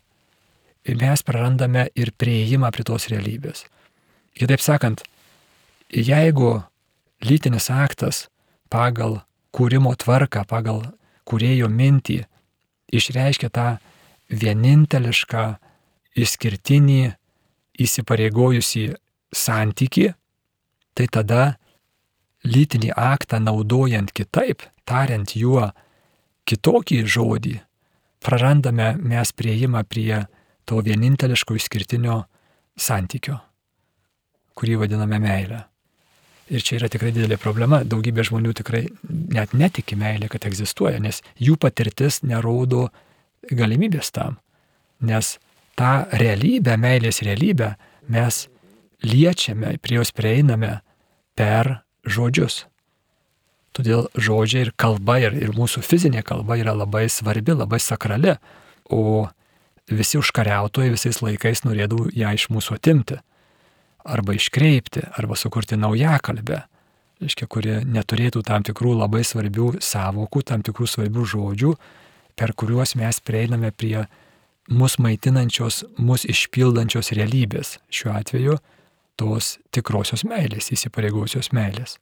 mes 1.00 1.23
prarandame 1.23 1.88
ir 1.95 2.11
prieimą 2.19 2.71
prie 2.75 2.85
tos 2.88 3.07
realybės. 3.12 3.64
Kitaip 4.35 4.62
sakant, 4.62 5.04
jeigu 5.90 6.62
lytinis 7.23 7.69
aktas 7.71 8.28
pagal 8.73 9.21
kūrimo 9.54 9.92
tvarką, 9.99 10.45
pagal 10.49 10.83
kūrėjo 11.28 11.69
mintį 11.71 12.25
išreiškia 12.90 13.50
tą 13.54 13.69
vienintelišką, 14.30 15.45
išskirtinį, 16.19 17.02
įsipareigojusi 17.80 18.90
santyki, 19.35 20.11
tai 20.95 21.07
tada 21.07 21.42
lytinį 22.45 22.92
aktą 22.97 23.40
naudojant 23.42 24.12
kitaip, 24.16 24.62
tariant 24.88 25.35
juo 25.37 25.71
kitokį 26.49 27.04
žodį, 27.07 27.61
prarandame 28.20 28.94
mes 29.00 29.32
prieimą 29.32 29.84
prie 29.88 30.26
to 30.68 30.80
vieninteliško 30.84 31.56
išskirtinio 31.58 32.20
santykio, 32.78 33.38
kurį 34.54 34.78
vadiname 34.84 35.18
meilę. 35.22 35.64
Ir 36.50 36.64
čia 36.66 36.80
yra 36.80 36.88
tikrai 36.90 37.12
didelė 37.14 37.38
problema. 37.38 37.84
Daugybė 37.86 38.24
žmonių 38.26 38.52
tikrai 38.58 38.82
net 39.34 39.52
netiki 39.54 39.94
meilė, 39.98 40.26
kad 40.32 40.48
egzistuoja, 40.48 40.98
nes 40.98 41.22
jų 41.38 41.54
patirtis 41.62 42.24
nerodo 42.26 42.88
galimybės 43.46 44.10
tam. 44.14 44.40
Nes 45.06 45.36
tą 45.78 45.92
realybę, 46.10 46.74
meilės 46.76 47.22
realybę 47.22 47.76
mes 48.10 48.48
liečiame, 49.06 49.76
prie 49.78 50.00
jos 50.00 50.10
prieiname 50.12 50.80
per 51.38 51.80
žodžius. 52.04 52.64
Todėl 53.80 54.10
žodžiai 54.12 54.66
ir 54.66 54.70
kalba, 54.76 55.14
ir, 55.25 55.32
ir 55.40 55.54
mūsų 55.56 55.80
fizinė 55.80 56.20
kalba 56.26 56.58
yra 56.60 56.75
labai 56.76 57.06
svarbi, 57.08 57.54
labai 57.56 57.78
sakrali, 57.80 58.34
o 58.92 59.25
visi 59.88 60.18
užkariautojai 60.20 60.92
visais 60.92 61.22
laikais 61.25 61.64
norėdavo 61.64 62.10
ją 62.12 62.34
iš 62.37 62.50
mūsų 62.52 62.76
atimti 62.76 63.16
arba 64.04 64.34
iškreipti, 64.37 65.06
arba 65.16 65.38
sukurti 65.40 65.78
naują 65.80 66.18
kalbę, 66.20 66.58
reiškia, 67.25 67.49
kuri 67.49 67.78
neturėtų 67.88 68.42
tam 68.44 68.66
tikrų 68.68 68.99
labai 68.99 69.22
svarbių 69.25 69.78
savokų, 69.80 70.42
tam 70.52 70.64
tikrų 70.66 70.88
svarbių 70.88 71.25
žodžių, 71.32 71.72
per 72.37 72.52
kuriuos 72.52 72.92
mes 73.00 73.20
prieiname 73.25 73.72
prie 73.72 74.04
mus 74.68 74.99
maitinančios, 75.00 75.87
mus 75.96 76.26
išpildančios 76.28 77.14
realybės, 77.16 77.78
šiuo 77.88 78.12
atveju 78.18 78.58
tos 79.16 79.56
tikrosios 79.72 80.25
meilės, 80.28 80.68
įsipareigosios 80.76 81.49
meilės. 81.56 81.96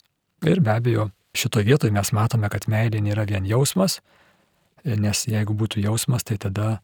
Ir 0.46 0.58
be 0.62 0.74
abejo, 0.74 1.08
šitoje 1.38 1.68
vietoje 1.68 1.94
mes 1.94 2.12
matome, 2.16 2.50
kad 2.52 2.66
meilė 2.70 3.00
nėra 3.04 3.26
vien 3.28 3.46
jausmas, 3.46 4.00
nes 4.84 5.24
jeigu 5.28 5.54
būtų 5.58 5.82
jausmas, 5.84 6.24
tai 6.26 6.38
tada 6.40 6.78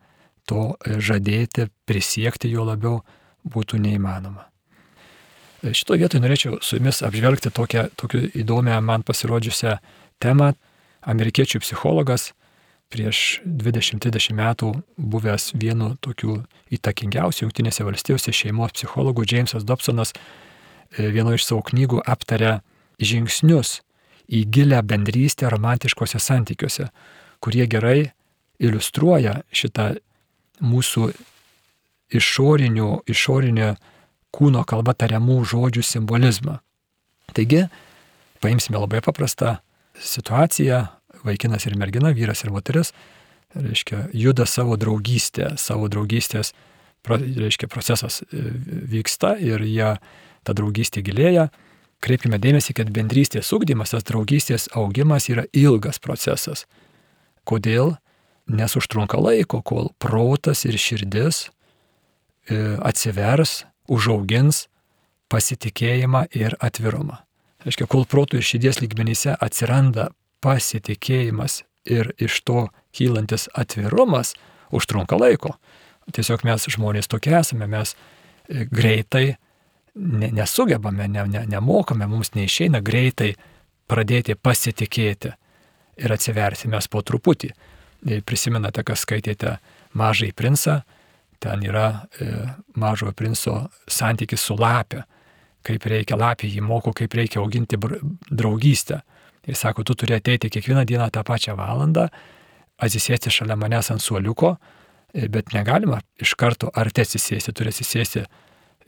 to 0.49 0.75
žadėti, 0.85 1.69
prisiekti 1.89 2.51
jo 2.53 2.67
labiau 2.69 3.01
būtų 3.45 3.81
neįmanoma. 3.81 4.49
Šitoje 5.65 6.03
vietoje 6.03 6.21
norėčiau 6.21 6.59
su 6.61 6.77
jumis 6.77 7.01
apžvelgti 7.07 7.53
tokią, 7.55 7.89
tokią 7.97 8.27
įdomią 8.37 8.81
man 8.85 9.05
pasirodžiusią 9.07 9.79
temą. 10.21 10.53
Amerikiečių 11.05 11.61
psichologas 11.61 12.33
prieš 12.93 13.41
20-30 13.45 14.37
metų 14.37 14.71
buvęs 14.97 15.51
vienu 15.57 15.95
tokių 16.05 16.39
įtakingiausių 16.77 17.45
Junktinėse 17.45 17.85
valstijose 17.85 18.33
šeimos 18.33 18.73
psichologų 18.77 19.25
Jamesas 19.29 19.67
Dobsonas 19.69 20.15
e, 20.15 21.09
vienoje 21.13 21.41
iš 21.41 21.49
savo 21.49 21.65
knygų 21.69 22.01
aptarė 22.09 22.59
žingsnius 23.01 23.81
į 24.29 24.45
gilę 24.53 24.81
bendrystę 24.83 25.51
romantiškose 25.53 26.21
santykiuose, 26.21 26.89
kurie 27.45 27.67
gerai 27.69 28.13
iliustruoja 28.63 29.41
šitą 29.53 29.95
mūsų 30.65 31.11
išorinio, 32.15 33.03
išorinio 33.11 33.75
kūno 34.35 34.65
kalba 34.67 34.95
tariamų 34.99 35.43
žodžių 35.51 35.85
simbolizmą. 35.85 36.59
Taigi, 37.35 37.65
paimsime 38.43 38.79
labai 38.79 39.01
paprastą 39.05 39.59
situaciją, 40.01 40.85
vaikinas 41.25 41.67
ir 41.67 41.77
mergina, 41.81 42.13
vyras 42.15 42.45
ir 42.45 42.53
moteris, 42.55 42.93
reiškia, 43.55 44.09
juda 44.13 44.47
savo 44.51 44.77
draugystę, 44.81 45.55
savo 45.61 45.89
draugystės, 45.89 46.53
reiškia, 47.07 47.69
procesas 47.71 48.23
e, 48.25 48.43
vyksta 48.95 49.35
ir 49.43 49.63
jie, 49.69 49.95
ta 50.45 50.57
draugystė 50.57 51.05
gilėja. 51.05 51.49
Kreipkime 52.05 52.37
dėmesį, 52.37 52.75
kad 52.77 52.91
bendrystės 52.93 53.49
ugdymas, 53.57 53.95
tas 53.95 54.05
draugystės 54.05 54.69
augimas 54.77 55.31
yra 55.33 55.47
ilgas 55.57 56.01
procesas. 56.05 56.67
Kodėl? 57.49 57.97
Nes 58.45 58.77
užtrunka 58.77 59.17
laiko, 59.17 59.63
kol 59.65 59.89
protas 59.97 60.67
ir 60.69 60.77
širdis 60.77 61.47
e, 61.49 62.77
atsivers, 62.85 63.63
užaugins 63.89 64.67
pasitikėjimą 65.33 66.27
ir 66.37 66.59
atvirumą. 66.61 67.23
Reiškia, 67.65 67.89
kol 67.89 68.05
protų 68.05 68.43
ir 68.43 68.45
širdies 68.45 68.83
lygmenyse 68.83 69.33
atsiranda 69.41 70.11
pasitikėjimas 70.45 71.63
ir 71.89 72.13
iš 72.21 72.43
to 72.45 72.67
kylantis 72.97 73.49
atvirumas, 73.57 74.35
užtrunka 74.75 75.17
laiko. 75.17 75.55
Tiesiog 76.13 76.45
mes 76.45 76.69
žmonės 76.69 77.09
tokie 77.09 77.33
esame, 77.39 77.65
mes 77.71 77.95
e, 77.97 78.69
greitai 78.69 79.39
ne, 79.95 80.31
nesugebame, 80.33 81.09
ne, 81.09 81.27
ne, 81.31 81.45
nemokame, 81.51 82.07
mums 82.11 82.35
neišeina 82.35 82.81
greitai 82.85 83.35
pradėti 83.91 84.35
pasitikėti 84.35 85.33
ir 86.05 86.13
atsiverti 86.13 86.71
mes 86.73 86.89
po 86.91 87.03
truputį. 87.03 87.53
Prisimenate, 88.27 88.83
kas 88.85 89.07
skaitėte 89.07 89.59
Mažai 89.97 90.33
princą, 90.37 90.83
ten 91.41 91.63
yra 91.65 92.05
e, 92.21 92.27
Mažojo 92.77 93.15
princo 93.17 93.55
santykis 93.89 94.43
su 94.45 94.57
lapė 94.59 95.05
kaip 95.65 95.89
reikia 95.89 96.19
lapį, 96.21 96.51
jį 96.57 96.65
moko, 96.65 96.93
kaip 96.97 97.15
reikia 97.17 97.41
auginti 97.43 97.79
draugystę. 97.81 99.01
Ir 99.49 99.59
sako, 99.59 99.85
tu 99.85 99.97
turi 99.99 100.17
ateiti 100.17 100.51
kiekvieną 100.53 100.85
dieną 100.89 101.11
tą 101.13 101.25
pačią 101.27 101.57
valandą, 101.57 102.09
atsisėsti 102.81 103.33
šalia 103.33 103.57
manęs 103.61 103.91
ant 103.93 104.03
suoliuko, 104.03 104.55
e, 105.13 105.29
bet 105.29 105.53
negalima 105.57 106.01
iš 106.21 106.35
karto 106.41 106.73
arti 106.75 107.05
atsisėsti, 107.05 107.53
turi 107.53 107.73
atsisėsti 107.73 108.25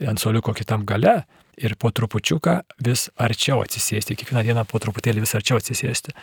ant 0.05 0.21
suoliuko 0.21 0.53
kitam 0.57 0.85
gale 0.85 1.21
ir 1.57 1.75
po 1.79 1.89
trupučiuką 1.91 2.59
vis 2.85 3.07
arčiau 3.17 3.63
atsisėsti, 3.63 4.17
kiekvieną 4.19 4.43
dieną 4.45 4.65
po 4.69 4.81
truputėlį 4.81 5.23
vis 5.25 5.33
arčiau 5.37 5.57
atsisėsti. 5.61 6.13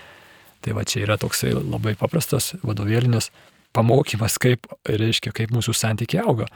Tai 0.64 0.76
va 0.76 0.85
čia 0.88 1.02
yra 1.04 1.19
toksai 1.21 1.52
labai 1.57 1.97
paprastas 1.99 2.54
vadovėlinis 2.62 3.31
pamokymas, 3.75 4.38
kaip, 4.40 4.69
reiškia, 4.87 5.35
kaip 5.35 5.52
mūsų 5.52 5.75
santykiai 5.76 6.23
auga. 6.23 6.47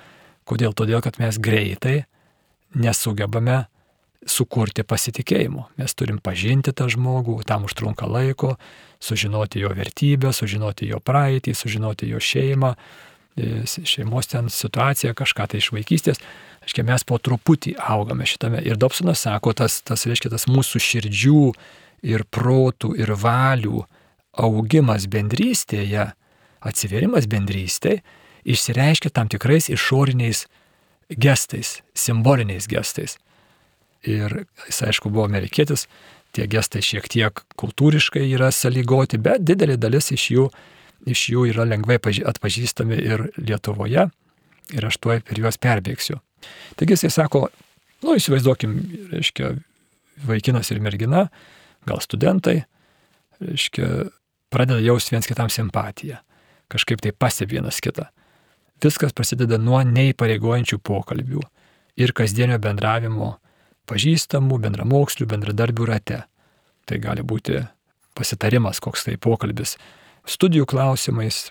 Kodėl? 0.49 0.73
Todėl, 0.73 1.03
kad 1.05 1.19
mes 1.21 1.37
greitai 1.43 2.05
nesugebame 2.79 3.67
sukurti 4.29 4.85
pasitikėjimo. 4.87 5.69
Mes 5.79 5.95
turim 5.99 6.19
pažinti 6.23 6.73
tą 6.77 6.89
žmogų, 6.93 7.41
tam 7.49 7.67
užtrunka 7.69 8.09
laiko, 8.09 8.55
sužinoti 9.03 9.63
jo 9.63 9.73
vertybę, 9.77 10.33
sužinoti 10.35 10.89
jo 10.91 11.01
praeitį, 11.05 11.55
sužinoti 11.55 12.09
jo 12.11 12.21
šeimą, 12.23 12.75
e, 13.37 13.63
šeimos 13.67 14.31
ten 14.33 14.51
situaciją, 14.53 15.15
kažką 15.15 15.49
tai 15.53 15.63
iš 15.63 15.71
vaikystės. 15.75 16.23
Aiškiai, 16.69 16.85
mes 16.85 17.01
po 17.09 17.17
truputį 17.17 17.79
augame 17.81 18.27
šitame. 18.29 18.59
Ir 18.61 18.77
Dobsonas 18.77 19.23
sako, 19.25 19.55
tas, 19.57 19.79
tas 19.81 20.03
reiškia, 20.05 20.29
tas 20.35 20.45
mūsų 20.53 20.83
širdžių 20.85 21.45
ir 22.05 22.27
protų 22.29 22.91
ir 23.01 23.15
valių 23.17 23.87
augimas 24.37 25.07
bendrystėje, 25.09 26.11
atsiverimas 26.61 27.25
bendrystėje, 27.25 28.03
išsireiškia 28.45 29.15
tam 29.17 29.33
tikrais 29.33 29.71
išoriniais 29.73 30.45
gestais, 31.09 31.79
simboliniais 31.97 32.69
gestais. 32.69 33.17
Ir 34.05 34.45
jis 34.69 34.85
aišku 34.91 35.09
buvo 35.09 35.25
amerikietis, 35.25 35.89
tie 36.37 36.45
gestai 36.45 36.85
šiek 36.85 37.09
tiek 37.09 37.45
kultūriškai 37.57 38.29
yra 38.29 38.53
sąlygoti, 38.53 39.17
bet 39.17 39.41
didelė 39.41 39.81
dalis 39.81 40.13
iš 40.13 40.29
jų, 40.37 40.47
iš 41.09 41.27
jų 41.33 41.49
yra 41.55 41.65
lengvai 41.65 41.97
atpažįstami 41.97 43.01
ir 43.09 43.31
Lietuvoje. 43.41 44.11
Ir 44.77 44.85
aš 44.85 45.01
tuoj 45.01 45.23
per 45.25 45.41
juos 45.41 45.57
perbėgsiu. 45.57 46.21
Taigi 46.79 46.97
jisai 46.97 47.11
sako, 47.15 47.49
nu 48.05 48.15
įsivaizduokim, 48.19 48.77
reiškia, 49.13 49.53
vaikinas 50.29 50.71
ir 50.73 50.81
mergina, 50.85 51.27
gal 51.89 52.01
studentai, 52.05 52.63
reiškia, 53.43 54.09
pradeda 54.53 54.81
jausti 54.83 55.15
viens 55.15 55.29
kitam 55.29 55.51
simpatiją. 55.53 56.21
Kažkaip 56.69 57.01
tai 57.01 57.15
pastebi 57.17 57.57
vienas 57.57 57.81
kitą. 57.81 58.11
Viskas 58.85 59.15
prasideda 59.17 59.59
nuo 59.59 59.81
neįpareigojančių 59.83 60.79
pokalbių 60.85 61.41
ir 61.99 62.13
kasdienio 62.15 62.59
bendravimo 62.63 63.39
pažįstamų, 63.89 64.61
bendramokslių, 64.67 65.27
bendradarbių 65.33 65.89
rate. 65.89 66.21
Tai 66.89 66.99
gali 67.03 67.25
būti 67.25 67.63
pasitarimas, 68.19 68.81
koks 68.85 69.07
tai 69.09 69.17
pokalbis 69.21 69.77
studijų 70.29 70.69
klausimais, 70.69 71.49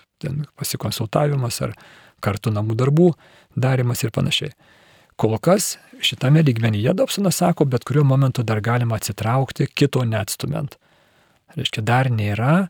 pasikonsultavimas 0.58 1.60
ar 1.66 1.74
kartu 2.24 2.52
namų 2.54 2.78
darbų 2.78 3.12
darimas 3.58 4.02
ir 4.04 4.14
panašiai. 4.14 4.54
Kol 5.18 5.34
kas 5.42 5.76
šitame 6.00 6.44
lygmenyje 6.46 6.92
Dobsonas 6.94 7.40
sako, 7.42 7.64
bet 7.64 7.84
kuriuo 7.84 8.04
momentu 8.06 8.44
dar 8.46 8.60
galima 8.62 8.94
atsitraukti, 8.96 9.66
kito 9.66 10.04
neatstumint. 10.06 10.76
Reiškia, 11.56 11.82
dar 11.82 12.10
nėra 12.12 12.68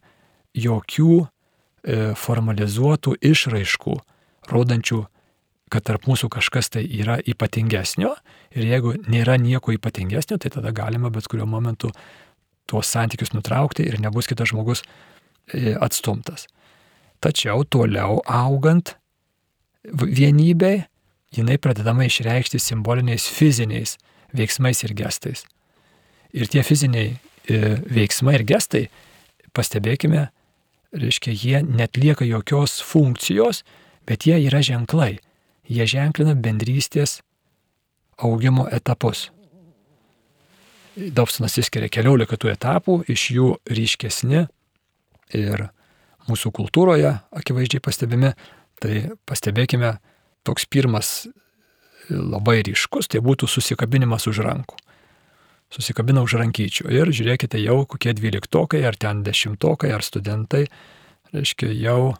jokių 0.57 1.13
e, 1.21 1.99
formalizuotų 2.17 3.19
išraiškų, 3.21 3.97
rodančių 4.49 5.03
kad 5.69 5.85
tarp 5.85 6.09
mūsų 6.09 6.31
kažkas 6.33 6.73
tai 6.73 6.85
yra 6.85 7.19
ypatingesnio 7.21 8.15
ir 8.57 8.69
jeigu 8.71 8.95
nėra 9.11 9.37
nieko 9.41 9.75
ypatingesnio, 9.77 10.39
tai 10.41 10.53
tada 10.55 10.73
galima 10.73 11.13
bet 11.13 11.29
kuriuo 11.29 11.47
momentu 11.49 11.93
tuos 12.69 12.89
santykius 12.89 13.35
nutraukti 13.37 13.85
ir 13.85 14.01
nebus 14.01 14.29
kitas 14.29 14.53
žmogus 14.53 14.85
e, 15.53 15.75
atstumtas. 15.77 16.47
Tačiau 17.21 17.65
toliau 17.69 18.23
augant 18.25 18.95
vienybei, 19.85 20.87
jinai 21.35 21.59
pradedama 21.59 22.07
išreikšti 22.09 22.61
simboliniais 22.63 23.29
fiziniais 23.29 23.97
veiksmais 24.37 24.83
ir 24.85 24.95
gestais. 24.97 25.45
Ir 26.33 26.49
tie 26.49 26.63
fiziniai 26.63 27.15
e, 27.15 27.79
veiksmai 27.89 28.39
ir 28.39 28.45
gestai, 28.49 28.89
pastebėkime, 29.57 30.29
reiškia, 30.93 31.33
jie 31.33 31.63
netlieka 31.65 32.27
jokios 32.29 32.79
funkcijos, 32.85 33.65
bet 34.09 34.29
jie 34.29 34.37
yra 34.49 34.61
ženklai 34.65 35.19
jie 35.69 35.87
ženklina 35.89 36.35
bendrystės 36.35 37.21
augimo 38.19 38.67
etapus. 38.73 39.29
Dobsonas 40.97 41.55
įskiria 41.61 41.91
keliolika 41.93 42.39
tų 42.41 42.53
etapų, 42.57 43.03
iš 43.07 43.29
jų 43.37 43.49
ryškesni 43.71 44.47
ir 45.39 45.69
mūsų 46.29 46.51
kultūroje 46.57 47.13
akivaizdžiai 47.39 47.85
pastebimi, 47.85 48.33
tai 48.83 49.05
pastebėkime, 49.29 49.95
toks 50.47 50.69
pirmas 50.71 51.27
labai 52.09 52.63
ryškus, 52.67 53.11
tai 53.13 53.21
būtų 53.25 53.49
susikabinimas 53.51 54.29
už 54.31 54.43
rankų. 54.47 54.79
Susikabina 55.75 56.23
už 56.25 56.39
rankyčių 56.41 56.89
ir 56.97 57.11
žiūrėkite 57.13 57.61
jau 57.61 57.83
kokie 57.85 58.15
dvyliktokai, 58.17 58.81
ar 58.89 58.97
ten 58.97 59.21
dešimtokai, 59.27 59.91
ar 59.93 60.05
studentai, 60.07 60.65
reiškia 61.35 61.75
jau 61.77 62.15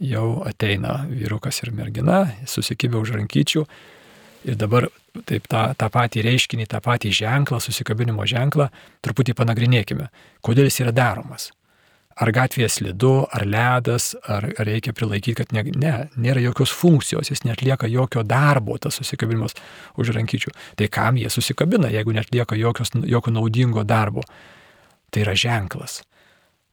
jau 0.00 0.40
ateina 0.48 1.04
vyrukas 1.08 1.60
ir 1.62 1.74
mergina, 1.76 2.24
susikibę 2.48 2.98
už 3.00 3.14
rankyčių. 3.18 3.64
Ir 4.48 4.56
dabar 4.56 4.88
taip 5.28 5.44
tą, 5.52 5.66
tą 5.76 5.90
patį 5.92 6.24
reiškinį, 6.24 6.66
tą 6.72 6.80
patį 6.80 7.12
ženklą, 7.12 7.60
susikabinimo 7.60 8.24
ženklą, 8.24 8.70
truputį 9.04 9.36
panagrinėkime, 9.36 10.08
kodėl 10.40 10.70
jis 10.70 10.80
yra 10.86 10.94
daromas. 10.96 11.50
Ar 12.20 12.28
gatvėje 12.36 12.68
slidu, 12.68 13.14
ar 13.32 13.46
ledas, 13.48 14.10
ar 14.28 14.44
reikia 14.60 14.92
prilaikyti, 14.92 15.38
kad 15.38 15.54
ne, 15.56 15.62
ne, 15.72 15.92
nėra 16.20 16.42
jokios 16.44 16.72
funkcijos, 16.76 17.30
jis 17.32 17.46
netlieka 17.48 17.88
jokio 17.88 18.20
darbo, 18.28 18.76
tas 18.76 18.98
susikabinimas 19.00 19.56
už 19.96 20.12
rankyčių. 20.18 20.52
Tai 20.76 20.88
kam 20.92 21.16
jie 21.16 21.30
susikabina, 21.32 21.88
jeigu 21.88 22.12
netlieka 22.12 22.58
jokios, 22.60 22.92
jokio 23.08 23.32
naudingo 23.32 23.86
darbo? 23.88 24.26
Tai 25.10 25.24
yra 25.24 25.32
ženklas, 25.32 26.02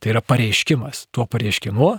tai 0.03 0.11
yra 0.11 0.21
pareiškimas. 0.21 1.05
Tuo 1.15 1.25
pareiškimu 1.31 1.93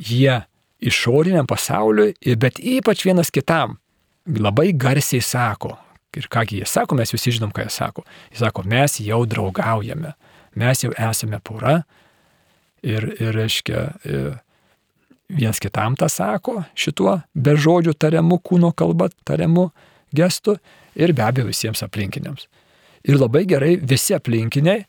jie 0.00 0.40
išoriniam 0.80 1.46
pasauliui, 1.46 2.16
bet 2.40 2.58
ypač 2.58 3.04
vienas 3.06 3.30
kitam 3.30 3.78
labai 4.26 4.72
garsiai 4.74 5.22
sako. 5.22 5.76
Ir 6.16 6.26
kągi 6.26 6.58
jie 6.58 6.66
sako, 6.66 6.96
mes 6.98 7.12
visi 7.14 7.36
žinom, 7.36 7.52
ką 7.54 7.68
jie 7.68 7.70
sako. 7.70 8.02
Jie 8.32 8.42
sako, 8.42 8.64
mes 8.66 8.98
jau 9.04 9.22
draugaujame, 9.30 10.16
mes 10.58 10.82
jau 10.82 10.90
esame 10.98 11.38
pora. 11.38 11.84
Ir, 12.86 13.04
ir 13.20 13.34
reiškia, 13.36 13.80
ir 14.08 14.30
vienas 15.28 15.60
kitam 15.60 15.98
tą 16.00 16.08
sako 16.08 16.62
šituo 16.72 17.18
be 17.34 17.52
žodžių 17.52 17.92
tariamu 18.00 18.40
kūno 18.40 18.72
kalba, 18.72 19.10
tariamu 19.28 19.68
gestu 20.16 20.56
ir 20.96 21.12
be 21.12 21.26
abejo 21.26 21.50
visiems 21.50 21.84
aplinkiniams. 21.84 22.48
Ir 23.04 23.20
labai 23.20 23.44
gerai 23.48 23.74
visi 23.76 24.16
aplinkiniai 24.16 24.86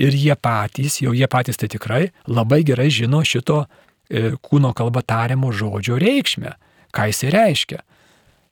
ir 0.00 0.16
jie 0.16 0.34
patys, 0.40 1.00
jau 1.04 1.12
jie 1.16 1.28
patys 1.28 1.60
tai 1.60 1.68
tikrai 1.72 2.06
labai 2.28 2.62
gerai 2.64 2.88
žino 2.92 3.20
šito 3.24 3.66
E, 4.06 4.36
kūno 4.38 4.70
kalba 4.76 5.02
tariamo 5.02 5.50
žodžio 5.50 5.98
reikšmę, 5.98 6.52
ką 6.94 7.08
jisai 7.10 7.30
reiškia. 7.34 7.82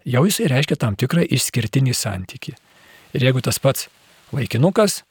jau 0.05 0.25
jisai 0.27 0.51
reiškia 0.51 0.77
tam 0.77 0.97
tikrą 0.97 1.23
išskirtinį 1.25 1.95
santyki. 1.95 2.53
Ir 3.15 3.23
jeigu 3.25 3.41
tas 3.41 3.59
pats 3.59 3.89
vaikinukas 4.33 5.05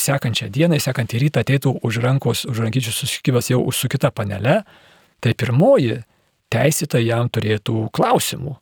sekančią 0.00 0.48
dieną, 0.52 0.78
sekantį 0.82 1.20
rytą 1.26 1.44
ateitų 1.44 1.78
už 1.86 2.00
rankos, 2.04 2.44
už 2.50 2.64
rankyčių 2.66 2.92
susikibęs 2.94 3.50
jau 3.52 3.62
su 3.72 3.88
kita 3.90 4.10
panele, 4.14 4.62
tai 5.20 5.34
pirmoji 5.38 6.02
teisėta 6.52 7.00
jam 7.02 7.30
turėtų 7.32 7.88
klausimų. 7.94 8.56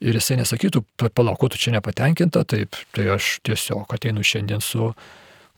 Ir 0.00 0.16
jisai 0.16 0.38
nesakytų, 0.40 0.80
palauk, 1.12 1.42
tu 1.52 1.60
čia 1.60 1.74
nepatenkinta, 1.74 2.46
taip, 2.48 2.78
tai 2.96 3.10
aš 3.16 3.36
tiesiog 3.44 3.90
ateinu 3.92 4.24
šiandien 4.24 4.62
su 4.64 4.94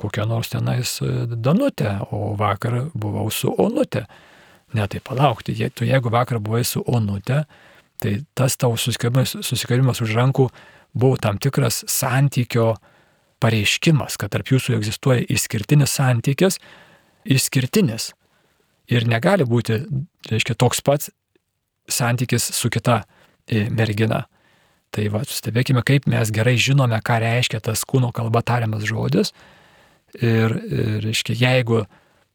kokia 0.02 0.26
nors 0.26 0.50
tenais 0.50 0.96
e, 1.04 1.11
Danutė, 1.30 1.94
o 2.11 2.32
vakar 2.38 2.88
buvau 2.94 3.28
su 3.30 3.52
Onutė. 3.54 4.06
Ne, 4.74 4.87
tai 4.88 5.02
palaukti, 5.04 5.54
je, 5.54 5.68
tu 5.70 5.87
jeigu 5.87 6.11
vakar 6.11 6.40
buvai 6.42 6.64
su 6.66 6.82
Onutė, 6.82 7.44
tai 8.02 8.16
tas 8.35 8.56
tavo 8.58 8.74
susikarimas 8.80 10.02
už 10.02 10.16
rankų 10.18 10.48
buvo 10.92 11.20
tam 11.22 11.38
tikras 11.38 11.85
santykio 11.87 12.72
pareiškimas, 13.42 14.18
kad 14.20 14.33
tarp 14.35 14.52
jūsų 14.52 14.76
egzistuoja 14.78 15.24
išskirtinis 15.33 15.94
santykis, 15.98 16.59
išskirtinis. 17.24 18.12
Ir 18.92 19.07
negali 19.09 19.46
būti, 19.48 19.83
reiškia, 20.31 20.57
toks 20.59 20.83
pats 20.85 21.11
santykis 21.90 22.50
su 22.55 22.70
kita 22.72 23.02
e, 23.46 23.68
mergina. 23.70 24.26
Tai 24.92 25.07
va, 25.14 25.22
stebėkime, 25.24 25.81
kaip 25.87 26.07
mes 26.11 26.31
gerai 26.35 26.59
žinome, 26.61 26.98
ką 27.05 27.16
reiškia 27.22 27.62
tas 27.64 27.87
kūno 27.88 28.11
kalba 28.12 28.42
tariamas 28.44 28.85
žodis. 28.88 29.33
Ir, 30.20 30.52
ir 30.52 30.98
reiškia, 31.07 31.38
jeigu 31.40 31.87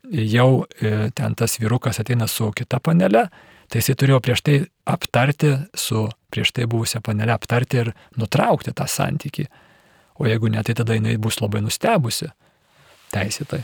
jau 0.07 0.49
e, 0.81 1.11
ten 1.13 1.35
tas 1.37 1.59
vyrukas 1.61 1.99
ateina 2.01 2.25
su 2.31 2.49
kita 2.55 2.79
panele, 2.81 3.27
tai 3.67 3.83
jisai 3.83 3.97
turėjo 3.99 4.19
prieš 4.23 4.43
tai 4.47 4.57
aptarti 4.87 5.53
su 5.77 6.07
prieš 6.33 6.53
tai 6.55 6.65
buvusią 6.69 7.03
panelę, 7.05 7.35
aptarti 7.35 7.83
ir 7.83 7.93
nutraukti 8.17 8.73
tą 8.73 8.87
santyki. 8.89 9.47
O 10.17 10.25
jeigu 10.25 10.49
ne, 10.49 10.63
tai 10.65 10.73
tada 10.77 10.97
jinai 10.97 11.17
bus 11.21 11.39
labai 11.41 11.61
nustebusi 11.61 12.31
teisėtai. 13.13 13.61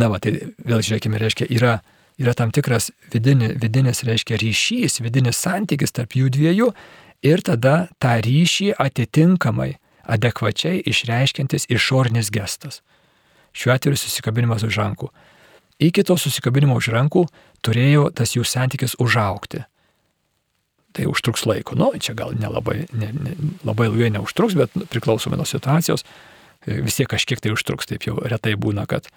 Na, 0.00 0.08
va, 0.08 0.20
tai 0.22 0.34
vėl 0.62 0.80
žiūrėkime, 0.80 1.18
reiškia, 1.20 1.48
yra, 1.52 1.76
yra 2.20 2.34
tam 2.38 2.52
tikras 2.54 2.90
vidini, 3.12 3.50
vidinis, 3.60 4.04
reiškia, 4.08 4.38
ryšys, 4.40 5.00
vidinis 5.04 5.40
santykis 5.42 5.92
tarp 5.92 6.16
jų 6.16 6.30
dviejų 6.32 6.70
ir 7.26 7.42
tada 7.44 7.88
tą 8.02 8.16
ryšį 8.24 8.72
atitinkamai, 8.80 9.74
adekvačiai 10.02 10.80
išreiškintis 10.88 11.68
išorinis 11.70 12.32
gestas. 12.34 12.80
Šiuo 13.52 13.74
atveju 13.74 14.00
susikabinimas 14.00 14.64
už 14.64 14.80
rankų. 14.80 15.10
Iki 15.82 16.06
to 16.08 16.16
susikabinimo 16.16 16.78
už 16.78 16.88
rankų 16.94 17.26
turėjo 17.64 18.08
tas 18.16 18.32
jų 18.36 18.46
santykis 18.48 18.96
užaukti. 19.02 19.64
Tai 20.92 21.06
užtruks 21.08 21.46
laiko. 21.48 21.76
Nu, 21.78 21.88
čia 21.96 22.12
gal 22.18 22.34
nelabai, 22.36 22.82
ne, 22.92 23.08
ne, 23.16 23.32
labai 23.64 23.88
ilgai 23.88 24.10
neužtruks, 24.12 24.56
bet 24.58 24.74
priklausomai 24.92 25.38
nuo 25.40 25.46
situacijos, 25.48 26.04
vis 26.66 26.98
tiek 26.98 27.08
kažkiek 27.08 27.40
tai 27.40 27.54
užtruks. 27.54 27.88
Taip 27.88 28.04
jau 28.08 28.18
retai 28.20 28.52
būna, 28.60 28.84
kad, 28.90 29.08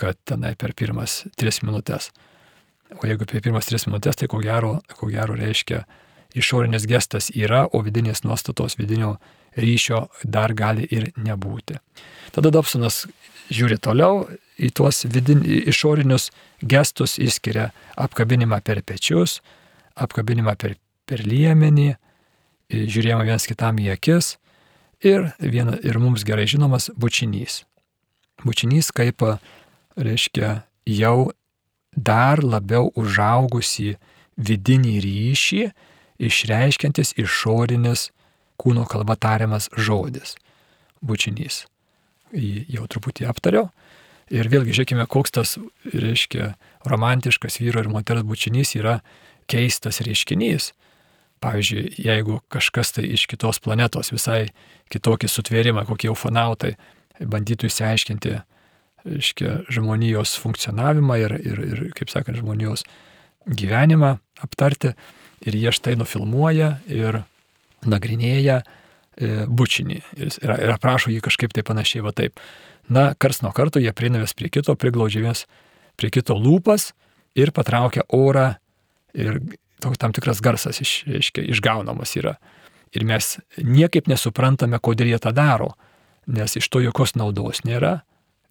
kad 0.00 0.16
tenai 0.24 0.54
per 0.56 0.72
pirmas 0.78 1.24
tris 1.36 1.60
minutės. 1.66 2.08
O 2.98 3.04
jeigu 3.06 3.28
per 3.28 3.44
pirmas 3.44 3.68
tris 3.68 3.84
minutės, 3.86 4.16
tai 4.18 4.30
ko 4.32 4.40
gero, 4.42 4.78
ko 4.96 5.10
gero 5.12 5.36
reiškia, 5.38 5.84
išorinis 6.34 6.86
gestas 6.88 7.30
yra, 7.34 7.66
o 7.70 7.82
vidinės 7.84 8.24
nuostatos, 8.24 8.78
vidinio 8.78 9.18
ryšio 9.58 10.06
dar 10.24 10.54
gali 10.54 10.86
ir 10.90 11.10
nebūti. 11.18 11.78
Tada 12.34 12.52
Dobsonas 12.54 13.04
žiūri 13.50 13.78
toliau 13.82 14.24
į 14.60 14.70
tuos 14.76 15.04
vidin, 15.10 15.42
išorinius 15.44 16.30
gestus, 16.62 17.16
išskiria 17.18 17.70
apkabinimą 17.98 18.60
per 18.64 18.82
pečius, 18.86 19.40
apkabinimą 19.98 20.54
per, 20.60 20.76
per 21.10 21.24
liemenį, 21.26 21.90
žiūrėjimą 22.70 23.26
vienas 23.26 23.48
kitam 23.50 23.80
į 23.82 23.90
akis 23.96 24.36
ir, 25.02 25.32
viena, 25.42 25.74
ir 25.82 25.98
mums 25.98 26.22
gerai 26.26 26.46
žinomas 26.50 26.90
bučinys. 26.94 27.64
Bučinys 28.46 28.92
kaip, 28.94 29.24
reiškia, 29.98 30.60
jau 30.86 31.32
dar 31.96 32.44
labiau 32.44 32.92
užaugusi 32.94 33.96
vidinį 34.38 34.94
ryšį, 35.04 35.64
išreiškiantis 36.20 37.16
išorinis 37.20 38.10
kūno 38.60 38.86
kalba 38.88 39.16
tariamas 39.16 39.70
žodis- 39.76 40.36
bučinys. 41.06 41.66
Jį 42.32 42.66
jau 42.68 42.86
truputį 42.86 43.26
aptariau. 43.26 43.70
Ir 44.30 44.46
vėlgi 44.46 44.70
žiūrėkime, 44.70 45.08
koks 45.10 45.30
tas, 45.34 45.58
reiškia, 45.90 46.54
romantiškas 46.86 47.58
vyro 47.58 47.80
ir 47.82 47.88
moters 47.88 48.22
bučinys 48.22 48.76
yra 48.78 49.00
keistas 49.48 49.98
reiškinys. 50.06 50.70
Pavyzdžiui, 51.40 51.86
jeigu 52.04 52.40
kažkas 52.52 52.92
tai 52.96 53.06
iš 53.16 53.24
kitos 53.30 53.62
planetos 53.64 54.12
visai 54.12 54.50
kitokį 54.92 55.28
sutvėrimą, 55.30 55.86
kokie 55.88 56.10
ufonautai, 56.12 56.74
bandytų 57.20 57.70
įsiaiškinti, 57.70 58.34
reiškia, 59.06 59.54
žmonijos 59.72 60.34
funkcionavimą 60.42 61.16
ir, 61.22 61.36
ir, 61.40 61.62
ir 61.64 61.82
kaip 61.96 62.12
sakant, 62.12 62.36
žmonijos 62.40 62.84
gyvenimą 63.48 64.18
aptarti, 64.44 64.92
ir 65.40 65.56
jie 65.56 65.72
štai 65.72 65.96
nufilmuoja 66.00 66.74
ir 66.90 67.22
nagrinėja 67.88 68.60
e, 68.60 69.46
bučinį 69.48 70.00
ir, 70.20 70.34
ir 70.36 70.74
aprašo 70.74 71.12
jį 71.12 71.22
kažkaip 71.24 71.54
tai 71.56 71.64
panašiai 71.66 72.04
va 72.04 72.12
taip. 72.16 72.40
Na, 72.90 73.12
kars 73.16 73.40
nuo 73.44 73.52
karto 73.56 73.80
jie 73.80 73.92
prieina 73.96 74.20
vis 74.20 74.34
prie 74.36 74.50
kito, 74.52 74.74
priglaudžia 74.76 75.24
vis 75.24 75.46
prie 75.96 76.10
kito 76.12 76.36
lūpas 76.36 76.90
ir 77.38 77.54
patraukia 77.56 78.04
orą 78.12 78.52
ir 79.14 79.40
toks 79.82 80.00
tam 80.00 80.14
tikras 80.16 80.42
garsas 80.44 80.80
iš, 80.82 80.94
iš, 81.06 81.30
išgaunamas 81.42 82.14
yra. 82.20 82.36
Ir 82.96 83.06
mes 83.06 83.36
niekaip 83.58 84.10
nesuprantame, 84.10 84.80
kodėl 84.82 85.12
jie 85.12 85.20
tą 85.22 85.32
daro, 85.34 85.74
nes 86.26 86.56
iš 86.58 86.66
to 86.70 86.82
jokios 86.82 87.14
naudos 87.18 87.62
nėra, 87.66 88.00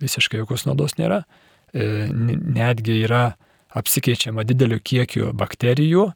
visiškai 0.04 0.42
jokios 0.42 0.66
naudos 0.68 0.96
nėra. 1.00 1.24
E, 1.74 2.08
netgi 2.10 3.02
yra 3.04 3.34
apsikeičiama 3.78 4.46
dideliu 4.48 4.80
kiekiu 4.82 5.34
bakterijų, 5.38 6.08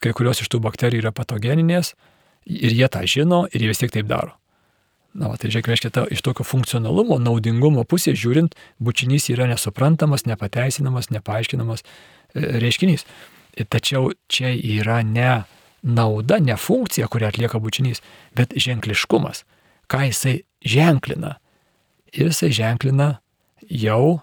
kai 0.00 0.12
kurios 0.16 0.42
iš 0.44 0.50
tų 0.52 0.60
bakterijų 0.64 1.06
yra 1.06 1.14
patogeninės 1.16 1.94
ir 2.46 2.76
jie 2.76 2.88
tą 2.92 3.02
žino 3.08 3.46
ir 3.50 3.64
jie 3.64 3.72
vis 3.72 3.82
tiek 3.82 3.92
taip 3.94 4.06
daro. 4.10 4.36
Na, 5.10 5.26
va, 5.26 5.34
tai 5.34 5.48
žiūrėk, 5.50 5.72
reiškia, 5.72 5.90
ta, 5.90 6.04
iš 6.06 6.22
tokio 6.22 6.44
funkcionalumo, 6.46 7.16
naudingumo 7.18 7.82
pusės 7.88 8.14
žiūrint, 8.20 8.54
bučinys 8.78 9.26
yra 9.32 9.48
nesuprantamas, 9.50 10.22
nepateisinamas, 10.30 11.10
nepaaiškinamas 11.10 11.82
e, 11.82 12.44
reiškinys. 12.62 13.02
Tačiau 13.56 14.12
čia 14.30 14.52
yra 14.54 15.00
ne 15.06 15.42
nauda, 15.82 16.38
ne 16.38 16.56
funkcija, 16.56 17.08
kurią 17.08 17.30
atlieka 17.30 17.60
bučinys, 17.60 18.02
bet 18.36 18.54
ženkliškumas. 18.56 19.44
Ką 19.90 20.04
jisai 20.06 20.42
ženklina? 20.64 21.38
Ir 22.12 22.30
jisai 22.30 22.50
ženklina 22.54 23.18
jau 23.70 24.20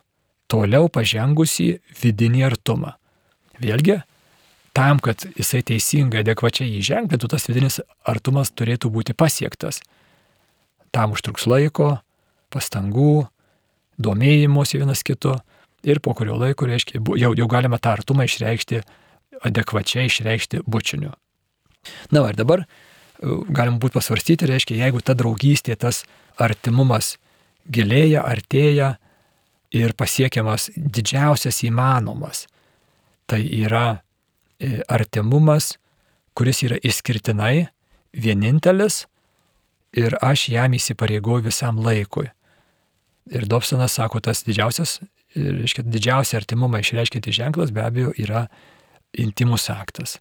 toliau 0.52 0.88
pažengusi 0.92 1.78
vidinį 2.02 2.46
artumą. 2.48 2.94
Vėlgi, 3.60 3.98
tam, 4.78 5.02
kad 5.02 5.26
jisai 5.38 5.64
teisingai, 5.66 6.22
adekvačiai 6.22 6.70
jį 6.76 6.84
ženklintų, 6.92 7.32
tas 7.32 7.48
vidinis 7.50 7.80
artumas 8.06 8.54
turėtų 8.54 8.92
būti 8.94 9.16
pasiektas. 9.18 9.82
Tam 10.94 11.16
užtruks 11.16 11.48
laiko, 11.50 11.98
pastangų, 12.54 13.28
domėjimuose 13.98 14.78
vienas 14.80 15.04
kito 15.04 15.40
ir 15.88 16.00
po 16.04 16.14
kurio 16.18 16.38
laiko, 16.38 16.68
reiškia, 16.70 17.02
jau, 17.20 17.34
jau 17.36 17.50
galima 17.50 17.80
tą 17.82 17.96
artumą 17.98 18.28
išreikšti, 18.28 18.84
adekvačiai 19.46 20.08
išreikšti 20.10 20.64
bučiniu. 20.66 21.14
Na, 22.12 22.24
ir 22.30 22.40
dabar 22.40 22.64
e, 22.64 22.68
galim 23.50 23.78
būti 23.82 23.98
pasvarstyti, 24.00 24.50
reiškia, 24.50 24.80
jeigu 24.86 25.04
ta 25.04 25.16
draugystė, 25.18 25.76
tas 25.76 26.04
artimumas 26.40 27.16
gilėja, 27.68 28.24
artėja 28.26 28.96
ir 29.76 29.94
pasiekiamas 30.00 30.72
didžiausias 30.76 31.64
įmanomas, 31.68 32.46
tai 33.28 33.42
yra 33.44 34.02
E, 34.58 34.82
artimumas, 34.90 35.76
kuris 36.34 36.64
yra 36.66 36.80
išskirtinai 36.82 37.68
vienintelis 38.18 39.04
ir 39.94 40.16
aš 40.18 40.48
jam 40.50 40.74
įsipareigoju 40.74 41.46
visam 41.46 41.78
laikui. 41.86 42.32
Ir 43.30 43.46
Dobsonas 43.46 44.00
sako, 44.00 44.22
tas 44.24 44.42
didžiausias, 44.48 44.98
reiškia, 45.36 45.86
didžiausia 45.86 46.40
artimumą 46.40 46.82
išreiškinti 46.82 47.36
ženklas 47.38 47.74
be 47.76 47.84
abejo 47.86 48.16
yra 48.18 48.48
intimus 49.14 49.70
aktas. 49.74 50.18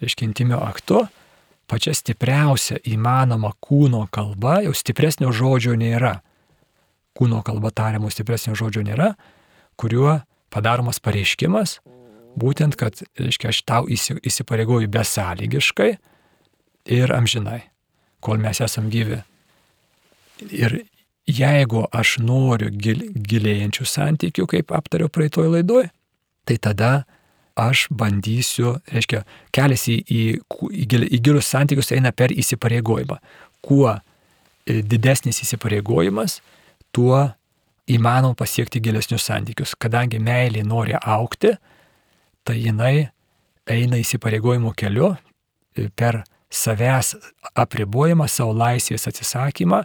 Reiškia, 0.00 0.28
intimio 0.28 0.60
aktu 0.62 1.04
pačia 1.70 1.94
stipriausia 1.96 2.76
įmanoma 2.84 3.52
kūno 3.64 4.04
kalba, 4.12 4.60
jau 4.66 4.74
stipresnio 4.76 5.30
žodžio 5.32 5.76
nėra. 5.78 6.18
Kūno 7.16 7.40
kalba 7.46 7.70
tariamo 7.72 8.10
stipresnio 8.12 8.56
žodžio 8.58 8.82
nėra, 8.84 9.12
kuriuo 9.80 10.18
padaromas 10.52 11.00
pareiškimas, 11.00 11.78
Būtent, 12.38 12.78
kad, 12.80 13.02
reiškia, 13.20 13.50
aš 13.52 13.60
tau 13.68 13.88
įsipareigoju 13.88 14.88
besąlygiškai 14.92 15.90
ir 16.96 17.12
amžinai, 17.12 17.60
kol 18.24 18.40
mes 18.40 18.62
esam 18.64 18.88
gyvi. 18.92 19.20
Ir 20.48 20.78
jeigu 21.28 21.84
aš 21.92 22.16
noriu 22.24 22.70
gil, 22.72 23.04
gilėjančių 23.12 23.88
santykių, 23.88 24.46
kaip 24.48 24.72
aptariau 24.74 25.12
praeitoj 25.12 25.50
laidoj, 25.58 25.90
tai 26.48 26.56
tada 26.56 26.92
aš 27.68 27.86
bandysiu, 27.90 28.76
reiškia, 28.92 29.22
kelias 29.54 29.86
į, 29.90 29.98
į, 30.02 30.22
į, 30.70 30.86
į 31.16 31.20
gilus 31.24 31.50
santykius 31.52 31.92
eina 31.96 32.12
per 32.16 32.34
įsipareigojimą. 32.34 33.18
Kuo 33.62 33.88
e, 33.94 34.80
didesnis 34.82 35.42
įsipareigojimas, 35.44 36.40
tuo 36.92 37.28
įmanoma 37.90 38.36
pasiekti 38.38 38.82
gilesnius 38.82 39.26
santykius. 39.28 39.74
Kadangi 39.78 40.20
meilė 40.22 40.64
nori 40.66 40.96
aukti, 40.98 41.54
tai 42.46 42.58
jinai 42.58 43.08
eina 43.70 43.98
įsipareigojimo 44.02 44.74
keliu 44.78 45.12
e, 45.14 45.88
per 45.94 46.22
savęs 46.52 47.14
apribojimą, 47.56 48.26
savo 48.28 48.52
laisvės 48.56 49.08
atsisakymą, 49.08 49.82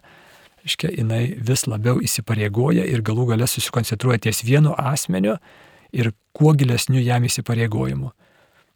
reiškia, 0.65 0.91
jinai 0.99 1.21
vis 1.47 1.65
labiau 1.69 2.01
įsipareigoja 2.03 2.85
ir 2.89 3.03
galų 3.05 3.31
gale 3.31 3.47
susikoncentruoja 3.47 4.25
ties 4.27 4.43
vienu 4.43 4.75
asmeniu 4.77 5.37
ir 5.93 6.11
kuo 6.35 6.53
gilesniu 6.57 7.01
jam 7.01 7.25
įsipareigojimu. 7.27 8.11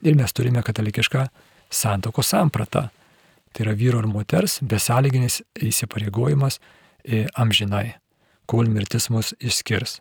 Ir 0.08 0.18
mes 0.18 0.34
turime 0.34 0.64
katalikišką 0.66 1.28
santoko 1.72 2.24
sampratą. 2.26 2.90
Tai 3.52 3.66
yra 3.66 3.74
vyro 3.76 4.00
ir 4.00 4.08
moters 4.08 4.60
besąlyginis 4.64 5.42
įsipareigojimas 5.60 6.60
amžinai, 7.36 7.98
kol 8.46 8.70
mirtis 8.72 9.10
mus 9.10 9.34
išskirs. 9.42 10.00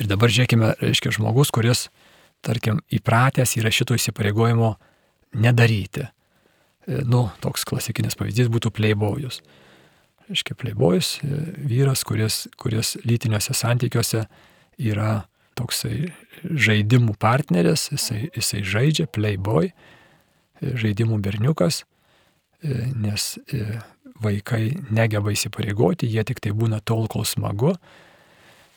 Ir 0.00 0.08
dabar 0.08 0.32
žiūrėkime, 0.32 0.72
reiškia 0.80 1.12
žmogus, 1.18 1.50
kuris, 1.52 1.86
tarkim, 2.44 2.80
įpratęs 2.92 3.56
yra 3.60 3.72
šito 3.74 3.96
įsipareigojimo 3.98 4.72
nedaryti. 5.42 6.06
E, 6.06 7.02
nu, 7.04 7.26
toks 7.44 7.66
klasikinis 7.68 8.16
pavyzdys 8.18 8.48
būtų 8.52 8.72
pleibojus. 8.74 9.42
Reiškia, 10.30 10.56
pleibojus 10.56 11.18
vyras, 11.22 12.06
kuris, 12.08 12.46
kuris 12.56 12.96
lytiniuose 13.04 13.54
santykiuose 13.58 14.24
yra 14.80 15.26
toksai 15.62 16.10
žaidimų 16.42 17.14
partneris, 17.22 17.86
jisai, 17.94 18.26
jisai 18.34 18.66
žaidžia, 18.66 19.06
playboy, 19.06 19.70
žaidimų 20.62 21.22
berniukas, 21.22 21.82
nes 22.62 23.32
vaikai 24.22 24.76
negeba 24.94 25.32
įsipareigoti, 25.34 26.10
jie 26.10 26.24
tik 26.26 26.40
tai 26.42 26.52
būna 26.56 26.80
tol, 26.84 27.08
kol 27.10 27.26
smagu. 27.26 27.74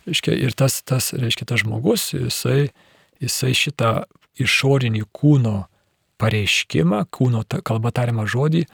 Reiškia, 0.06 0.36
ir 0.38 0.54
tas, 0.58 0.80
tas, 0.86 1.12
reiškia, 1.18 1.48
tas 1.50 1.64
žmogus, 1.64 2.12
jisai, 2.14 2.70
jisai 3.22 3.54
šitą 3.58 3.94
išorinį 4.42 5.06
kūno 5.16 5.64
pareiškimą, 6.22 7.06
kūno 7.14 7.44
kalba 7.66 7.92
tariamą 7.96 8.28
žodį, 8.30 8.66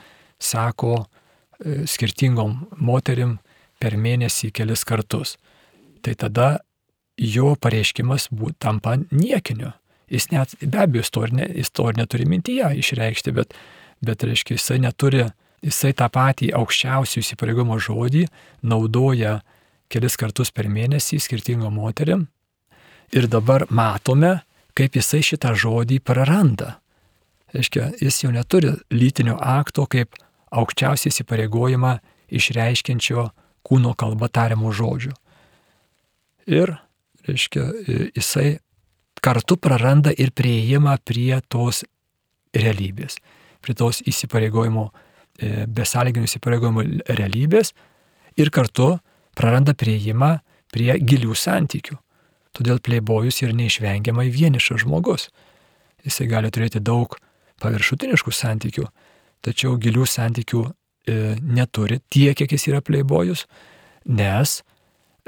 sako 0.41 0.97
e, 0.99 1.85
skirtingom 1.89 2.57
moterim 2.81 3.37
per 3.81 3.95
mėnesį 3.97 4.51
kelis 4.55 4.83
kartus. 4.87 5.37
Tai 6.01 6.13
tada 6.19 6.49
jo 7.17 7.55
pareiškimas 7.59 8.29
būt, 8.31 8.57
tampa 8.59 8.97
niekiniu. 9.11 9.73
Jis 10.11 10.27
net, 10.31 10.55
be 10.59 10.81
abejo, 10.83 11.05
jis 11.05 11.13
to, 11.15 11.25
ne, 11.31 11.47
jis 11.55 11.71
to 11.71 11.87
neturi 11.95 12.27
mintyje 12.27 12.73
išreikšti, 12.81 13.31
bet, 13.35 13.55
bet 14.03 14.23
reiškia, 14.27 14.57
jisai 14.59 14.79
neturi, 14.83 15.29
jisai 15.63 15.93
tą 15.95 16.09
patį 16.11 16.51
aukščiausių 16.57 17.21
įsipareigomo 17.23 17.77
žodį 17.79 18.25
naudoja 18.67 19.39
kelis 19.91 20.17
kartus 20.19 20.51
per 20.51 20.67
mėnesį 20.71 21.19
skirtingom 21.23 21.79
moteriam. 21.79 22.27
Ir 23.11 23.27
dabar 23.31 23.67
matome, 23.69 24.41
kaip 24.75 24.95
jisai 24.95 25.21
šitą 25.23 25.53
žodį 25.55 25.99
praranda. 26.03 26.77
Reiškia, 27.55 27.89
jis 27.99 28.21
jau 28.23 28.31
neturi 28.31 28.71
lytinio 28.91 29.35
akto 29.39 29.85
kaip 29.91 30.15
aukščiausią 30.51 31.11
įsipareigojimą 31.11 31.97
išreiškiančio 32.31 33.27
kūno 33.67 33.91
kalba 33.99 34.31
tariamų 34.31 34.71
žodžių. 34.75 35.11
Ir 36.51 36.75
reiškia, 37.27 37.65
jisai 38.15 38.59
kartu 39.21 39.57
praranda 39.57 40.11
ir 40.17 40.33
prieimą 40.35 40.97
prie 41.05 41.37
tos 41.49 41.83
realybės, 42.57 43.19
prie 43.61 43.75
tos 43.77 44.01
įsipareigojimo, 44.09 44.87
e, 45.39 45.65
besąlyginio 45.67 46.27
įsipareigojimo 46.29 46.85
realybės 47.17 47.73
ir 48.37 48.49
kartu 48.49 48.95
praranda 49.37 49.73
prieimą 49.77 50.39
prie 50.73 50.97
gilių 50.99 51.35
santykių. 51.37 51.97
Todėl 52.51 52.81
pleibojus 52.83 53.43
yra 53.45 53.53
neišvengiamai 53.55 54.27
vienišas 54.33 54.83
žmogus. 54.83 55.29
Jisai 56.03 56.27
gali 56.27 56.49
turėti 56.51 56.81
daug 56.83 57.15
paviršutiniškų 57.61 58.33
santykių, 58.33 58.87
tačiau 59.45 59.77
gilių 59.79 60.07
santykių 60.09 60.65
e, 60.65 61.35
neturi 61.39 62.01
tiek, 62.09 62.35
kiek 62.35 62.51
jis 62.51 62.67
yra 62.73 62.81
pleibojus, 62.81 63.45
nes 64.05 64.59
E, 64.61 64.70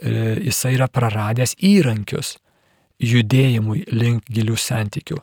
jisai 0.01 0.75
yra 0.77 0.87
praradęs 0.89 1.55
įrankius 1.61 2.37
judėjimui 3.03 3.83
link 3.91 4.25
gilių 4.31 4.57
santykių. 4.57 5.19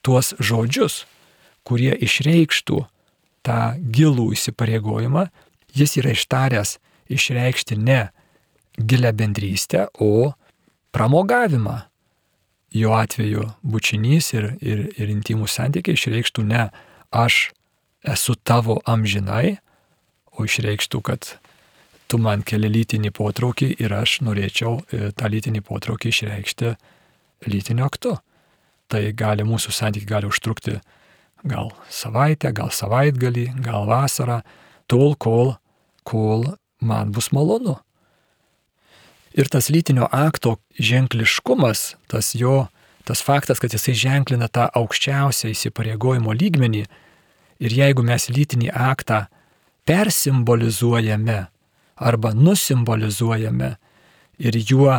Tuos 0.00 0.32
žodžius, 0.40 1.04
kurie 1.66 1.92
išreikštų 1.92 2.78
tą 3.44 3.60
gilų 3.92 4.30
įsipareigojimą, 4.36 5.26
jis 5.76 5.96
yra 6.00 6.14
ištaręs 6.16 6.78
išreikšti 7.10 7.76
ne 7.76 8.08
gilę 8.78 9.12
bendrystę, 9.12 9.88
o 9.98 10.32
pramogavimą. 10.90 11.80
Jo 12.70 12.94
atveju 12.94 13.48
bučinys 13.66 14.30
ir, 14.32 14.52
ir, 14.62 14.84
ir 14.94 15.10
intimų 15.10 15.48
santykiai 15.50 15.98
išreikštų 15.98 16.44
ne 16.46 16.68
aš 17.10 17.50
esu 18.06 18.36
tavo 18.46 18.78
amžinai, 18.86 19.58
o 20.30 20.46
išreikštų, 20.46 21.00
kad 21.02 21.32
tu 22.10 22.18
man 22.18 22.42
keli 22.46 22.68
lytinį 22.70 23.12
potraukį 23.14 23.68
ir 23.78 23.94
aš 23.94 24.18
norėčiau 24.26 24.80
e, 24.80 25.10
tą 25.14 25.30
lytinį 25.30 25.62
potraukį 25.66 26.10
išreikšti 26.10 26.72
lytiniu 27.50 27.86
aktu. 27.86 28.16
Tai 28.90 29.02
gali 29.14 29.46
mūsų 29.46 29.72
santykiai 29.74 30.10
gali 30.10 30.30
užtrukti 30.30 30.80
gal 31.46 31.70
savaitę, 31.88 32.50
gal 32.52 32.72
savaitgalį, 32.74 33.46
gal 33.62 33.86
vasarą, 33.88 34.40
tol, 34.90 35.14
kol, 35.14 35.54
kol 36.02 36.50
man 36.82 37.14
bus 37.14 37.30
malonu. 37.32 37.78
Ir 39.30 39.46
tas 39.46 39.70
lytinio 39.70 40.08
akto 40.10 40.56
ženkliškumas, 40.74 41.94
tas 42.10 42.32
jo, 42.34 42.66
tas 43.06 43.22
faktas, 43.22 43.62
kad 43.62 43.70
jisai 43.70 43.94
ženklina 43.94 44.50
tą 44.50 44.66
aukščiausią 44.74 45.52
įsipareigojimo 45.54 46.34
lygmenį, 46.34 46.82
ir 47.62 47.76
jeigu 47.76 48.02
mes 48.02 48.26
lytinį 48.32 48.72
aktą 48.74 49.28
persimbolizuojame 49.86 51.44
arba 52.00 52.32
nusimbolizuojame 52.34 53.74
ir 54.40 54.56
juo 54.56 54.96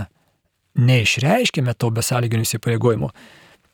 neišreiškime 0.78 1.74
to 1.74 1.90
besąlyginio 1.92 2.46
įsipareigojimo, 2.46 3.10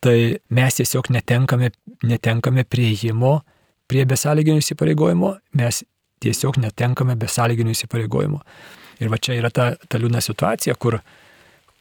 tai 0.02 0.40
mes 0.50 0.80
tiesiog 0.80 1.12
netenkame, 1.14 1.72
netenkame 2.04 2.64
prieimo 2.64 3.42
prie 3.88 4.06
besąlyginio 4.06 4.64
įsipareigojimo, 4.64 5.36
mes 5.60 5.84
tiesiog 6.24 6.58
netenkame 6.64 7.16
besąlyginio 7.20 7.76
įsipareigojimo. 7.76 8.42
Ir 9.04 9.14
va 9.14 9.20
čia 9.22 9.38
yra 9.38 9.52
ta, 9.54 9.70
ta 9.90 10.00
liūdna 10.02 10.24
situacija, 10.24 10.74
kur, 10.82 10.98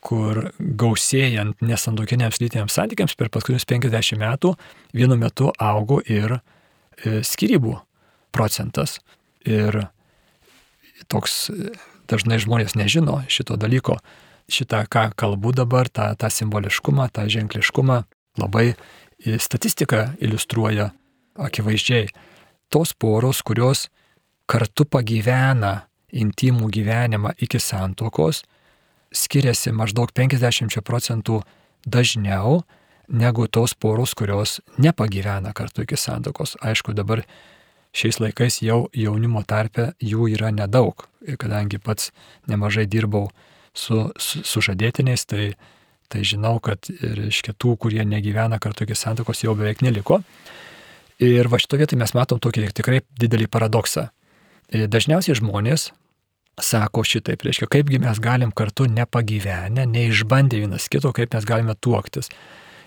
kur 0.04 0.42
gausėjant 0.58 1.62
nesandokiniams 1.64 2.42
lytiniams 2.42 2.76
santykiams 2.76 3.16
per 3.16 3.32
paskutinius 3.32 3.64
50 3.70 4.20
metų 4.20 4.52
vienu 4.96 5.16
metu 5.20 5.48
augo 5.56 6.02
ir 6.04 6.36
e, 6.36 7.22
skirybų 7.24 7.78
procentas. 8.36 8.98
Ir 9.46 9.86
toks 11.10 11.50
dažnai 12.10 12.38
žmonės 12.42 12.76
nežino 12.78 13.22
šito 13.28 13.58
dalyko. 13.60 13.98
Šitą, 14.46 14.84
ką 14.86 15.10
kalbu 15.18 15.50
dabar, 15.56 15.90
tą, 15.90 16.12
tą 16.14 16.30
simboliškumą, 16.30 17.08
tą 17.10 17.26
ženkliškumą 17.26 18.04
labai 18.38 18.76
statistika 19.42 20.12
iliustruoja 20.22 20.92
akivaizdžiai. 21.34 22.08
Tos 22.70 22.92
poros, 22.94 23.42
kurios 23.42 23.88
kartu 24.46 24.86
pagyvena 24.86 25.88
intimų 26.14 26.70
gyvenimą 26.70 27.34
iki 27.42 27.58
santokos, 27.62 28.44
skiriasi 29.14 29.72
maždaug 29.74 30.12
50 30.14 30.78
procentų 30.86 31.40
dažniau 31.86 32.62
negu 33.08 33.46
tos 33.46 33.74
poros, 33.74 34.14
kurios 34.14 34.60
nepagyvena 34.78 35.52
kartu 35.54 35.86
iki 35.86 35.98
santokos. 35.98 36.56
Aišku, 36.62 36.94
dabar 36.94 37.22
šiais 37.96 38.20
laikais 38.20 38.60
jau 38.64 38.86
jaunimo 38.92 39.42
tarpe 39.48 39.90
jų 40.04 40.28
yra 40.34 40.52
nedaug, 40.52 41.06
kadangi 41.40 41.80
pats 41.80 42.12
nemažai 42.50 42.86
dirbau 42.90 43.30
su, 43.76 44.06
su, 44.20 44.42
su 44.44 44.62
žadėtiniais, 44.64 45.24
tai, 45.28 45.50
tai 46.12 46.24
žinau, 46.26 46.58
kad 46.64 46.88
iš 46.90 47.42
kitų, 47.46 47.76
kurie 47.80 48.04
negyvena 48.04 48.60
kartu 48.62 48.86
iki 48.86 48.96
santokos, 48.98 49.44
jau 49.44 49.56
beveik 49.56 49.84
neliko. 49.84 50.20
Ir 51.22 51.48
va 51.48 51.60
šito 51.60 51.78
vietoje 51.80 52.00
mes 52.00 52.12
matom 52.12 52.40
tokį 52.42 52.68
tikrai 52.76 53.00
didelį 53.20 53.48
paradoksą. 53.48 54.10
E, 54.68 54.84
dažniausiai 54.90 55.38
žmonės 55.38 55.88
sako 56.60 57.04
šitaip, 57.04 57.44
reiškia, 57.44 57.68
kaipgi 57.72 58.00
mes 58.00 58.20
galim 58.20 58.52
kartu 58.56 58.86
nepagyvenę, 58.88 59.86
neišbandę 59.92 60.60
vienas 60.60 60.88
kito, 60.92 61.12
kaip 61.16 61.34
mes 61.36 61.48
galime 61.48 61.76
tuoktis. 61.80 62.30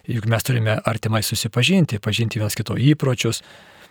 Juk 0.10 0.26
mes 0.30 0.46
turime 0.46 0.78
artimai 0.90 1.22
susipažinti, 1.26 2.00
pažinti 2.02 2.42
vienas 2.42 2.58
kito 2.58 2.78
įpročius, 2.78 3.44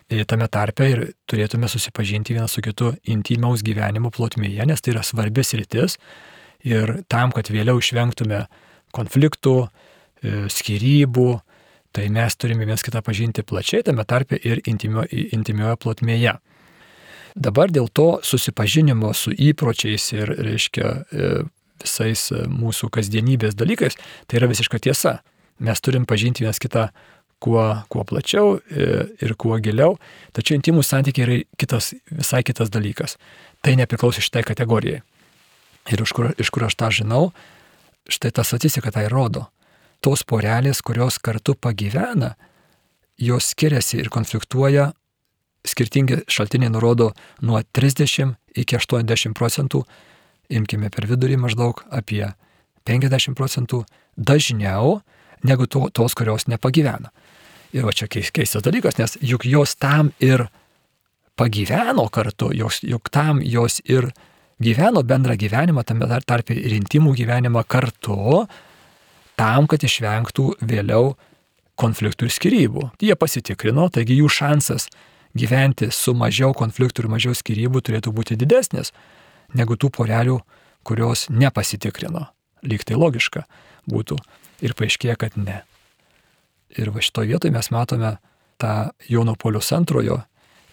tame 0.09 0.49
tarpe 0.49 0.87
ir 0.89 1.03
turėtume 1.29 1.69
susipažinti 1.69 2.37
vienas 2.37 2.55
su 2.57 2.63
kitu 2.65 2.95
intymiaus 3.13 3.63
gyvenimo 3.67 4.11
plotmėje, 4.15 4.65
nes 4.67 4.81
tai 4.81 4.95
yra 4.95 5.03
svarbis 5.05 5.53
rytis 5.59 5.99
ir 6.65 7.03
tam, 7.13 7.33
kad 7.35 7.51
vėliau 7.53 7.79
išvengtume 7.79 8.47
konfliktų, 8.97 9.69
skirybų, 10.51 11.29
tai 11.95 12.09
mes 12.11 12.37
turime 12.41 12.67
viens 12.67 12.83
kitą 12.83 13.03
pažinti 13.05 13.45
plačiai, 13.47 13.85
tame 13.87 14.05
tarpe 14.09 14.39
ir 14.41 14.63
intimio, 14.67 15.05
intimioje 15.07 15.77
plotmėje. 15.85 16.35
Dabar 17.39 17.71
dėl 17.71 17.87
to 17.93 18.09
susipažinimo 18.27 19.13
su 19.15 19.31
įpročiais 19.31 20.09
ir, 20.17 20.33
reiškia, 20.49 20.91
visais 21.79 22.25
mūsų 22.51 22.91
kasdienybės 22.97 23.55
dalykais, 23.55 23.95
tai 24.27 24.41
yra 24.41 24.49
visiška 24.51 24.81
tiesa. 24.83 25.21
Mes 25.63 25.81
turim 25.83 26.07
pažinti 26.07 26.43
vienas 26.43 26.59
kitą 26.63 26.89
kuo, 27.39 27.65
kuo 27.89 28.05
plačiau 28.05 28.57
e, 28.59 28.89
ir 29.23 29.35
kuo 29.39 29.59
giliau, 29.63 29.97
tačiau 30.37 30.59
intimų 30.59 30.83
santykiai 30.87 31.27
yra 31.27 31.39
kitas, 31.61 31.93
visai 32.11 32.43
kitas 32.47 32.73
dalykas. 32.75 33.17
Tai 33.63 33.75
nepriklauso 33.79 34.23
šitai 34.25 34.45
kategorijai. 34.47 35.03
Ir 35.93 36.03
iš 36.05 36.13
kur, 36.15 36.33
iš 36.39 36.51
kur 36.53 36.67
aš 36.67 36.77
tą 36.79 36.91
žinau, 36.95 37.31
štai 38.11 38.33
ta 38.35 38.45
statistika 38.45 38.93
tai 38.95 39.07
rodo. 39.13 39.47
Tos 40.05 40.23
porelės, 40.23 40.83
kurios 40.85 41.19
kartu 41.19 41.57
pagyvena, 41.59 42.35
jos 43.19 43.51
skiriasi 43.55 43.99
ir 43.99 44.11
konfliktuoja, 44.15 44.93
skirtingi 45.67 46.23
šaltiniai 46.31 46.71
nurodo 46.71 47.13
nuo 47.43 47.61
30 47.63 48.37
iki 48.59 48.79
80 48.79 49.35
procentų, 49.39 49.83
imkime 50.49 50.91
per 50.95 51.09
vidurį 51.11 51.39
maždaug 51.43 51.83
apie 51.91 52.25
50 52.89 53.37
procentų 53.37 53.83
dažniau 54.17 55.01
negu 55.45 55.67
to, 55.67 55.89
tos, 55.95 56.15
kurios 56.19 56.49
nepagyvena. 56.49 57.13
Ir 57.77 57.85
va 57.85 57.93
čia 57.93 58.09
keistas 58.09 58.65
dalykas, 58.65 58.97
nes 58.99 59.19
juk 59.21 59.45
jos 59.45 59.75
tam 59.77 60.13
ir 60.25 60.47
pagyveno 61.39 62.09
kartu, 62.11 62.51
jos, 62.57 62.81
juk 62.83 63.11
tam 63.13 63.43
jos 63.45 63.83
ir 63.85 64.09
gyveno 64.63 65.05
bendrą 65.07 65.37
gyvenimą, 65.39 65.85
tame 65.87 66.09
tarpe 66.27 66.57
ir 66.57 66.75
intimų 66.79 67.15
gyvenimą 67.19 67.63
kartu, 67.69 68.47
tam, 69.39 69.69
kad 69.71 69.85
išvengtų 69.85 70.49
vėliau 70.67 71.13
konfliktų 71.79 72.27
ir 72.27 72.35
skirybų. 72.35 72.89
Jie 73.05 73.15
pasitikrino, 73.15 73.87
taigi 73.95 74.19
jų 74.19 74.31
šansas 74.33 74.89
gyventi 75.39 75.93
su 75.95 76.15
mažiau 76.19 76.51
konfliktų 76.57 77.05
ir 77.05 77.13
mažiau 77.13 77.37
skirybų 77.39 77.85
turėtų 77.87 78.13
būti 78.17 78.39
didesnis 78.41 78.91
negu 79.55 79.79
tų 79.79 79.93
porelių, 79.95 80.41
kurios 80.83 81.29
nepasitikrino. 81.31 82.27
Lyg 82.67 82.83
tai 82.89 82.99
logiška 82.99 83.45
būtų. 83.89 84.19
Ir 84.65 84.75
paaiškėja, 84.75 85.15
kad 85.21 85.37
ne. 85.39 85.63
Ir 86.77 86.91
va 86.93 87.01
šitoje 87.01 87.33
vietoje 87.33 87.55
mes 87.55 87.71
matome 87.73 88.17
tą 88.61 88.91
Jono 89.09 89.35
Polius 89.39 89.71
antrojo 89.73 90.21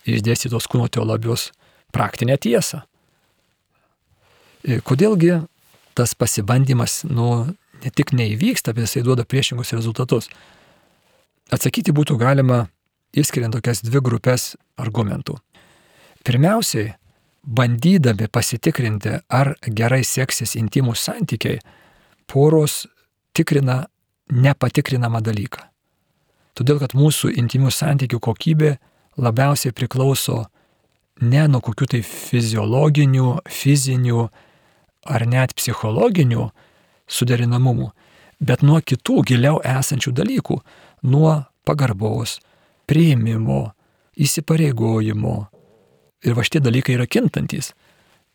išdėstytos 0.05 0.67
kūno 0.69 0.89
teologijos 0.91 1.49
praktinę 1.95 2.37
tiesą. 2.41 2.83
Kodėlgi 4.85 5.39
tas 5.95 6.15
pasibandymas, 6.17 7.03
nu, 7.07 7.45
ne 7.83 7.91
tik 7.93 8.11
neįvyksta, 8.17 8.73
bet 8.73 8.87
jisai 8.87 9.05
duoda 9.05 9.25
priešingus 9.25 9.73
rezultatus. 9.77 10.27
Atsakyti 11.53 11.93
būtų 11.95 12.17
galima 12.19 12.65
išskiriant 13.15 13.55
tokias 13.55 13.83
dvi 13.85 14.01
grupės 14.03 14.55
argumentų. 14.81 15.37
Pirmiausiai, 16.25 16.95
bandydami 17.45 18.27
pasitikrinti, 18.33 19.19
ar 19.29 19.53
gerai 19.61 20.01
seksis 20.03 20.55
intimus 20.57 21.05
santykiai, 21.05 21.59
poros 22.25 22.87
tikrina 23.37 23.85
nepatikrinamą 24.33 25.21
dalyką. 25.21 25.61
Todėl, 26.55 26.79
kad 26.79 26.95
mūsų 26.95 27.33
intimių 27.35 27.71
santykių 27.73 28.19
kokybė 28.23 28.75
labiausiai 29.19 29.75
priklauso 29.75 30.45
ne 31.21 31.43
nuo 31.51 31.61
kokių 31.63 31.87
tai 31.95 32.01
fiziologinių, 32.03 33.27
fizinių 33.47 34.27
ar 35.05 35.25
net 35.27 35.53
psichologinių 35.55 36.49
suderinamumų, 37.07 37.91
bet 38.39 38.63
nuo 38.63 38.79
kitų 38.81 39.21
giliau 39.27 39.59
esančių 39.63 40.15
dalykų- 40.15 40.59
nuo 41.13 41.45
pagarbos, 41.65 42.39
prieimimo, 42.87 43.73
įsipareigojimo. 44.17 45.47
Ir 46.25 46.33
va 46.33 46.41
šitie 46.41 46.61
dalykai 46.61 46.95
yra 46.95 47.05
kintantis. 47.05 47.73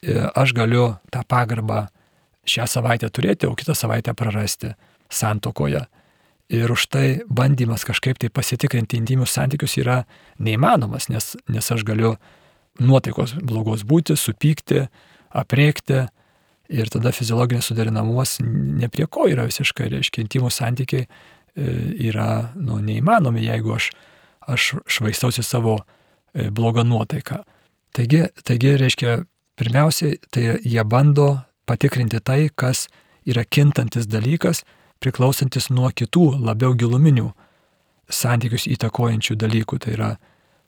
E, 0.03 0.13
aš 0.35 0.53
galiu 0.53 0.99
tą 1.11 1.25
pagarbą 1.25 1.89
šią 2.47 2.67
savaitę 2.69 3.11
turėti, 3.11 3.47
o 3.47 3.55
kitą 3.55 3.75
savaitę 3.75 4.15
prarasti 4.15 4.75
santokoje. 5.09 5.87
Ir 6.51 6.73
už 6.73 6.89
tai 6.91 7.21
bandymas 7.31 7.85
kažkaip 7.87 8.19
tai 8.19 8.29
pasitikrinti 8.35 8.99
intimius 8.99 9.37
santykius 9.37 9.77
yra 9.79 10.01
neįmanomas, 10.43 11.07
nes, 11.09 11.37
nes 11.47 11.71
aš 11.71 11.85
galiu 11.87 12.17
nuotaikos 12.83 13.37
blogos 13.47 13.85
būti, 13.87 14.17
supykti, 14.19 14.89
apriekti 15.31 16.09
ir 16.71 16.91
tada 16.91 17.13
fiziologinis 17.15 17.69
suderinamumas 17.71 18.39
ne 18.43 18.89
prie 18.91 19.07
ko 19.07 19.29
yra 19.31 19.47
visiškai, 19.47 19.89
reiškia, 19.95 20.25
intimus 20.25 20.59
santykiai 20.59 21.07
e, 21.07 21.09
yra 22.11 22.51
nu, 22.57 22.81
neįmanomi, 22.83 23.45
jeigu 23.47 23.75
aš, 23.77 23.91
aš 24.51 24.73
švaistausi 24.91 25.47
savo 25.47 25.79
e, 25.79 26.49
blogą 26.51 26.83
nuotaiką. 26.87 27.43
Taigi, 27.95 28.25
taigi, 28.47 28.75
reiškia, 28.79 29.21
pirmiausiai, 29.59 30.19
tai 30.35 30.59
jie 30.63 30.83
bando 30.87 31.33
patikrinti 31.67 32.19
tai, 32.23 32.49
kas 32.55 32.89
yra 33.29 33.45
kintantis 33.47 34.07
dalykas 34.11 34.65
priklausantis 35.01 35.71
nuo 35.73 35.91
kitų 35.91 36.27
labiau 36.45 36.75
giluminių 36.77 37.31
santykius 38.11 38.67
įtakojančių 38.71 39.37
dalykų. 39.41 39.79
Tai 39.81 39.95
yra 39.97 40.11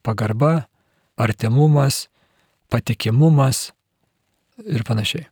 pagarba, 0.07 0.67
artimumas, 1.21 2.07
patikimumas 2.73 3.71
ir 4.65 4.85
panašiai. 4.89 5.29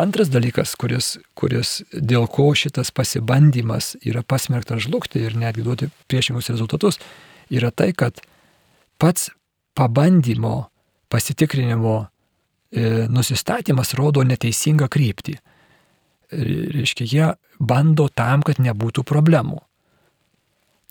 Antras 0.00 0.30
dalykas, 0.32 0.72
kuris, 0.80 1.18
kuris 1.36 1.82
dėl 1.92 2.24
ko 2.32 2.48
šitas 2.56 2.88
pasibandymas 2.96 3.92
yra 4.08 4.22
pasmerktas 4.24 4.86
žlugti 4.86 5.20
ir 5.20 5.36
netgi 5.36 5.66
duoti 5.66 5.90
priešingus 6.08 6.48
rezultatus, 6.48 6.96
yra 7.52 7.68
tai, 7.68 7.90
kad 7.92 8.22
pats 8.96 9.28
pabandymo, 9.76 10.70
pasitikrinimo 11.12 11.98
e, 12.00 13.04
nusistatymas 13.12 13.92
rodo 13.98 14.24
neteisingą 14.24 14.88
kryptį 14.88 15.36
reiškia, 16.32 17.06
jie 17.06 17.28
bando 17.60 18.08
tam, 18.08 18.42
kad 18.46 18.60
nebūtų 18.62 19.04
problemų. 19.06 19.60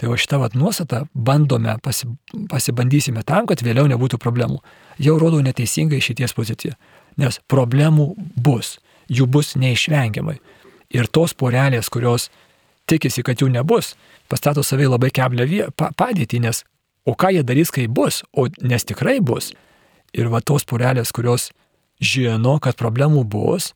Tai 0.02 0.10
o 0.10 0.18
šitą 0.18 0.40
vat 0.42 0.56
nuostatą 0.58 1.04
bandome, 1.14 1.76
pasi, 1.84 2.08
pasibandysime 2.50 3.22
tam, 3.28 3.46
kad 3.50 3.62
vėliau 3.62 3.86
nebūtų 3.92 4.18
problemų. 4.22 4.62
Jau 5.02 5.18
rodo 5.22 5.42
neteisingai 5.46 6.02
šities 6.02 6.34
poziciją. 6.34 6.74
Nes 7.22 7.38
problemų 7.52 8.08
bus, 8.18 8.80
jų 9.12 9.28
bus 9.30 9.54
neišvengiamai. 9.60 10.40
Ir 10.92 11.06
tos 11.08 11.36
porelės, 11.38 11.92
kurios 11.94 12.32
tikisi, 12.90 13.22
kad 13.24 13.44
jų 13.44 13.52
nebus, 13.54 13.94
pastato 14.32 14.64
savai 14.66 14.90
labai 14.90 15.12
keblę 15.14 15.70
padėtį, 15.78 16.42
nes 16.48 16.64
o 17.06 17.14
ką 17.14 17.32
jie 17.36 17.44
darys, 17.46 17.72
kai 17.72 17.88
bus, 17.88 18.24
o 18.34 18.48
nes 18.62 18.88
tikrai 18.88 19.20
bus. 19.22 19.52
Ir 20.18 20.32
va 20.34 20.42
tos 20.42 20.66
porelės, 20.68 21.14
kurios 21.14 21.52
žino, 22.02 22.58
kad 22.60 22.80
problemų 22.80 23.24
bus, 23.24 23.72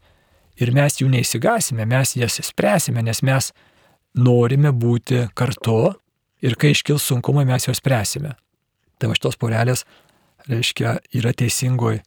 ir 0.62 0.72
mes 0.76 1.00
jų 1.02 1.10
neįsigasime, 1.12 1.86
mes 1.86 2.16
jas 2.16 2.40
spręsime, 2.44 3.04
nes 3.04 3.22
mes 3.26 3.52
norime 4.16 4.72
būti 4.72 5.26
kartu 5.36 5.94
ir 6.46 6.56
kai 6.60 6.74
iškils 6.76 7.06
sunkumai, 7.12 7.46
mes 7.48 7.68
juos 7.68 7.82
spręsime. 7.82 8.36
Tai 9.00 9.12
va 9.12 9.18
šitos 9.18 9.38
porelės, 9.40 9.84
reiškia, 10.48 11.00
yra 11.18 11.34
teisingoj 11.36 12.00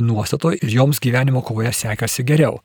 nuostatoje 0.00 0.60
ir 0.62 0.72
joms 0.72 1.00
gyvenimo 1.02 1.42
kovoje 1.44 1.72
sekasi 1.76 2.24
geriau 2.24 2.60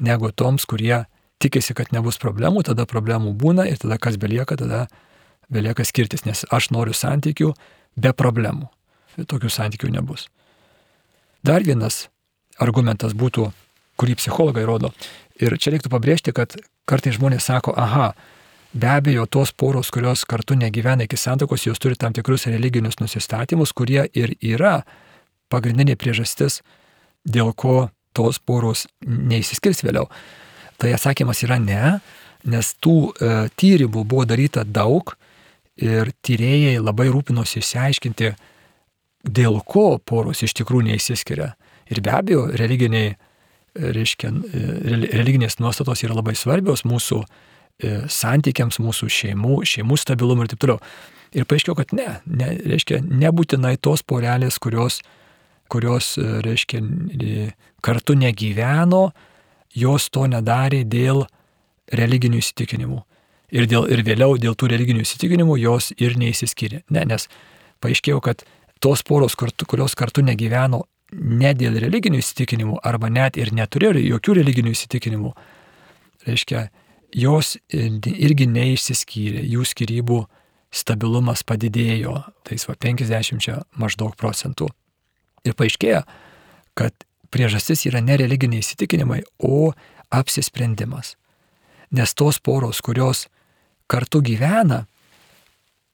negu 0.00 0.30
toms, 0.32 0.64
kurie 0.64 1.04
tikisi, 1.40 1.74
kad 1.76 1.92
nebus 1.92 2.18
problemų, 2.20 2.64
tada 2.70 2.86
problemų 2.88 3.34
būna 3.36 3.66
ir 3.68 3.80
tada 3.80 3.98
kas 4.00 4.16
belieka, 4.20 4.56
tada 4.60 4.86
belieka 5.52 5.84
skirtis, 5.84 6.24
nes 6.24 6.44
aš 6.50 6.70
noriu 6.74 6.94
santykių 6.96 7.52
be 8.00 8.12
problemų. 8.16 8.70
Tokių 9.20 9.50
santykių 9.52 9.90
nebus. 9.92 10.28
Dar 11.44 11.64
vienas 11.66 12.06
argumentas 12.60 13.12
būtų 13.16 13.50
kurį 14.00 14.16
psichologai 14.18 14.64
rodo. 14.68 14.92
Ir 15.40 15.56
čia 15.60 15.74
reiktų 15.74 15.92
pabrėžti, 15.92 16.34
kad 16.36 16.56
kartai 16.88 17.12
žmonės 17.16 17.46
sako, 17.48 17.74
aha, 17.76 18.10
be 18.72 18.90
abejo, 18.90 19.26
tos 19.26 19.52
poros, 19.52 19.92
kurios 19.92 20.24
kartu 20.28 20.56
negyvena 20.58 21.06
iki 21.06 21.18
santokos, 21.20 21.66
jos 21.68 21.80
turi 21.80 21.98
tam 22.00 22.16
tikrus 22.16 22.48
religinius 22.50 23.00
nusistatymus, 23.00 23.72
kurie 23.76 24.04
ir 24.16 24.34
yra 24.40 24.80
pagrindinė 25.50 25.96
priežastis, 25.98 26.60
dėl 27.24 27.52
ko 27.52 27.90
tos 28.16 28.38
poros 28.38 28.86
neįsiskirs 29.06 29.84
vėliau. 29.86 30.08
Tai 30.80 30.92
atsakymas 30.96 31.42
yra 31.44 31.58
ne, 31.60 31.98
nes 32.48 32.72
tų 32.80 32.96
e, 33.10 33.32
tyrimų 33.60 34.04
buvo 34.08 34.24
daryta 34.28 34.64
daug 34.64 35.12
ir 35.80 36.12
tyrėjai 36.24 36.78
labai 36.80 37.08
rūpinosi 37.12 37.60
išsiaiškinti, 37.60 38.32
dėl 39.24 39.60
ko 39.68 39.98
poros 39.98 40.40
iš 40.44 40.54
tikrųjų 40.60 40.88
neįsiskiria. 40.90 41.52
Ir 41.90 42.00
be 42.04 42.12
abejo, 42.14 42.46
religiniai 42.56 43.16
reiškia, 43.74 44.32
religinės 45.14 45.58
nuostatos 45.62 46.02
yra 46.06 46.16
labai 46.18 46.34
svarbios 46.38 46.84
mūsų 46.88 47.20
e, 47.22 47.96
santykiams, 48.10 48.80
mūsų 48.82 49.10
šeimų, 49.16 49.60
šeimų 49.68 49.98
stabilumui 50.00 50.46
ir 50.46 50.52
taip 50.52 50.62
toliau. 50.64 50.78
Ir 51.36 51.46
paaiškėjo, 51.46 51.76
kad 51.78 51.92
ne, 51.94 52.08
ne 52.26 52.52
reiškia, 52.66 53.02
nebūtinai 53.06 53.76
tos 53.82 54.02
porelės, 54.02 54.58
kurios, 54.62 55.00
kurios, 55.70 56.16
e, 56.18 56.40
reiškia, 56.46 56.82
kartu 57.84 58.18
negyveno, 58.18 59.10
jos 59.78 60.08
to 60.10 60.26
nedarė 60.30 60.82
dėl 60.84 61.26
religinių 61.94 62.42
įsitikinimų. 62.42 63.04
ir, 63.50 63.66
dėl, 63.70 63.86
ir 63.90 64.02
vėliau 64.06 64.38
dėl 64.40 64.54
tų 64.58 64.70
religinių 64.72 65.04
įsitikinimų 65.04 65.58
jos 65.60 65.90
ir 65.98 66.16
neįsiskyrė. 66.18 66.84
Ne, 66.94 67.04
nes 67.08 67.28
paaiškėjo, 67.82 68.20
kad 68.24 68.44
tos 68.82 69.02
poros, 69.06 69.36
kurios 69.36 69.96
kartu 69.98 70.24
negyveno 70.26 70.84
ne 71.12 71.52
dėl 71.56 71.78
religinių 71.82 72.20
įsitikinimų 72.22 72.80
arba 72.86 73.10
net 73.12 73.38
ir 73.40 73.52
neturėjo 73.56 74.02
jokių 74.04 74.36
religinių 74.40 74.74
įsitikinimų, 74.74 75.32
reiškia, 76.28 76.68
jos 77.16 77.56
irgi 77.70 78.46
neišsiskyrė, 78.50 79.42
jų 79.50 79.66
skirybų 79.66 80.20
stabilumas 80.70 81.42
padidėjo, 81.46 82.20
tais 82.46 82.66
va 82.68 82.76
50 82.78 83.64
maždaug 83.80 84.14
procentų. 84.18 84.70
Ir 85.46 85.56
paaiškėjo, 85.58 86.04
kad 86.78 86.94
priežastis 87.32 87.86
yra 87.88 88.02
ne 88.04 88.18
religiniai 88.20 88.62
įsitikinimai, 88.62 89.22
o 89.38 89.72
apsisprendimas. 90.10 91.16
Nes 91.90 92.14
tos 92.14 92.38
poros, 92.38 92.82
kurios 92.84 93.26
kartu 93.90 94.20
gyvena, 94.22 94.84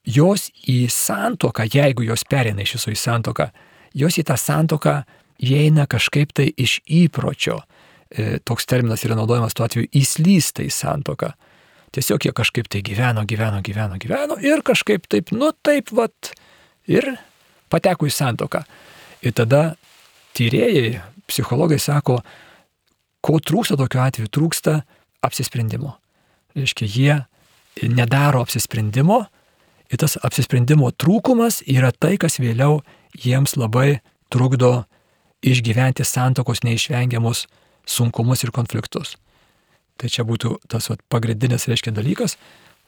jos 0.04 0.50
į 0.68 0.86
santoką, 0.92 1.64
jeigu 1.72 2.04
jos 2.06 2.26
perina 2.28 2.62
iš 2.62 2.76
viso 2.76 2.92
į 2.92 2.98
santoką, 3.00 3.48
jos 3.96 4.18
į 4.20 4.26
tą 4.28 4.36
santoką 4.40 5.00
įeina 5.42 5.86
kažkaip 5.90 6.32
tai 6.36 6.48
iš 6.56 6.78
įpročio. 6.84 7.60
E, 8.10 8.38
toks 8.44 8.68
terminas 8.68 9.04
yra 9.04 9.16
naudojamas 9.18 9.56
tuo 9.56 9.66
atveju 9.66 9.90
įslysta 9.96 10.64
į 10.64 10.72
santoką. 10.72 11.32
Tiesiog 11.96 12.26
jie 12.26 12.32
kažkaip 12.36 12.68
tai 12.72 12.82
gyveno, 12.84 13.24
gyveno, 13.28 13.62
gyveno, 13.64 13.98
gyveno 14.00 14.36
ir 14.44 14.62
kažkaip 14.66 15.06
taip, 15.10 15.32
nu 15.32 15.50
taip, 15.64 15.92
vat, 15.96 16.32
ir 16.90 17.14
pateko 17.72 18.08
į 18.08 18.14
santoką. 18.14 18.62
Ir 19.24 19.34
tada 19.36 19.62
tyrėjai, 20.36 21.00
psichologai 21.26 21.78
sako, 21.82 22.20
ko 23.24 23.38
trūksta 23.42 23.78
tokiu 23.80 24.02
atveju, 24.04 24.30
trūksta 24.30 24.76
apsisprendimo. 25.26 25.96
Reiškia, 26.56 26.86
jie 26.86 27.88
nedaro 27.92 28.44
apsisprendimo 28.44 29.24
ir 29.90 30.00
tas 30.02 30.16
apsisprendimo 30.26 30.90
trūkumas 30.90 31.62
yra 31.66 31.92
tai, 31.92 32.16
kas 32.20 32.40
vėliau 32.42 32.80
jiems 33.16 33.56
labai 33.56 34.00
trukdo 34.32 34.86
išgyventi 35.46 36.04
santokos 36.04 36.64
neišvengiamus 36.66 37.46
sunkumus 37.86 38.42
ir 38.44 38.52
konfliktus. 38.54 39.14
Tai 39.96 40.10
čia 40.12 40.26
būtų 40.28 40.58
tas 40.68 40.90
vat, 40.90 41.00
pagrindinis, 41.08 41.68
reiškia, 41.70 41.94
dalykas, 41.94 42.36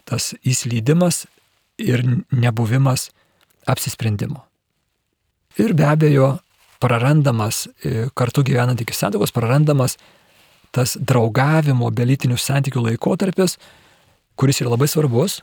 tas 0.09 0.35
įslydimas 0.45 1.27
ir 1.79 2.03
nebuvimas 2.35 3.09
apsisprendimo. 3.69 4.43
Ir 5.59 5.73
be 5.75 5.87
abejo, 5.89 6.37
prarandamas, 6.83 7.67
e, 7.83 8.09
kartu 8.15 8.45
gyvenant 8.47 8.81
iki 8.81 8.95
santokos, 8.95 9.33
prarandamas 9.35 9.97
tas 10.75 10.97
draugavimo 11.01 11.89
be 11.91 12.05
lytinių 12.07 12.37
santykių 12.39 12.85
laikotarpis, 12.91 13.57
kuris 14.39 14.61
yra 14.63 14.75
labai 14.75 14.89
svarbus. 14.91 15.41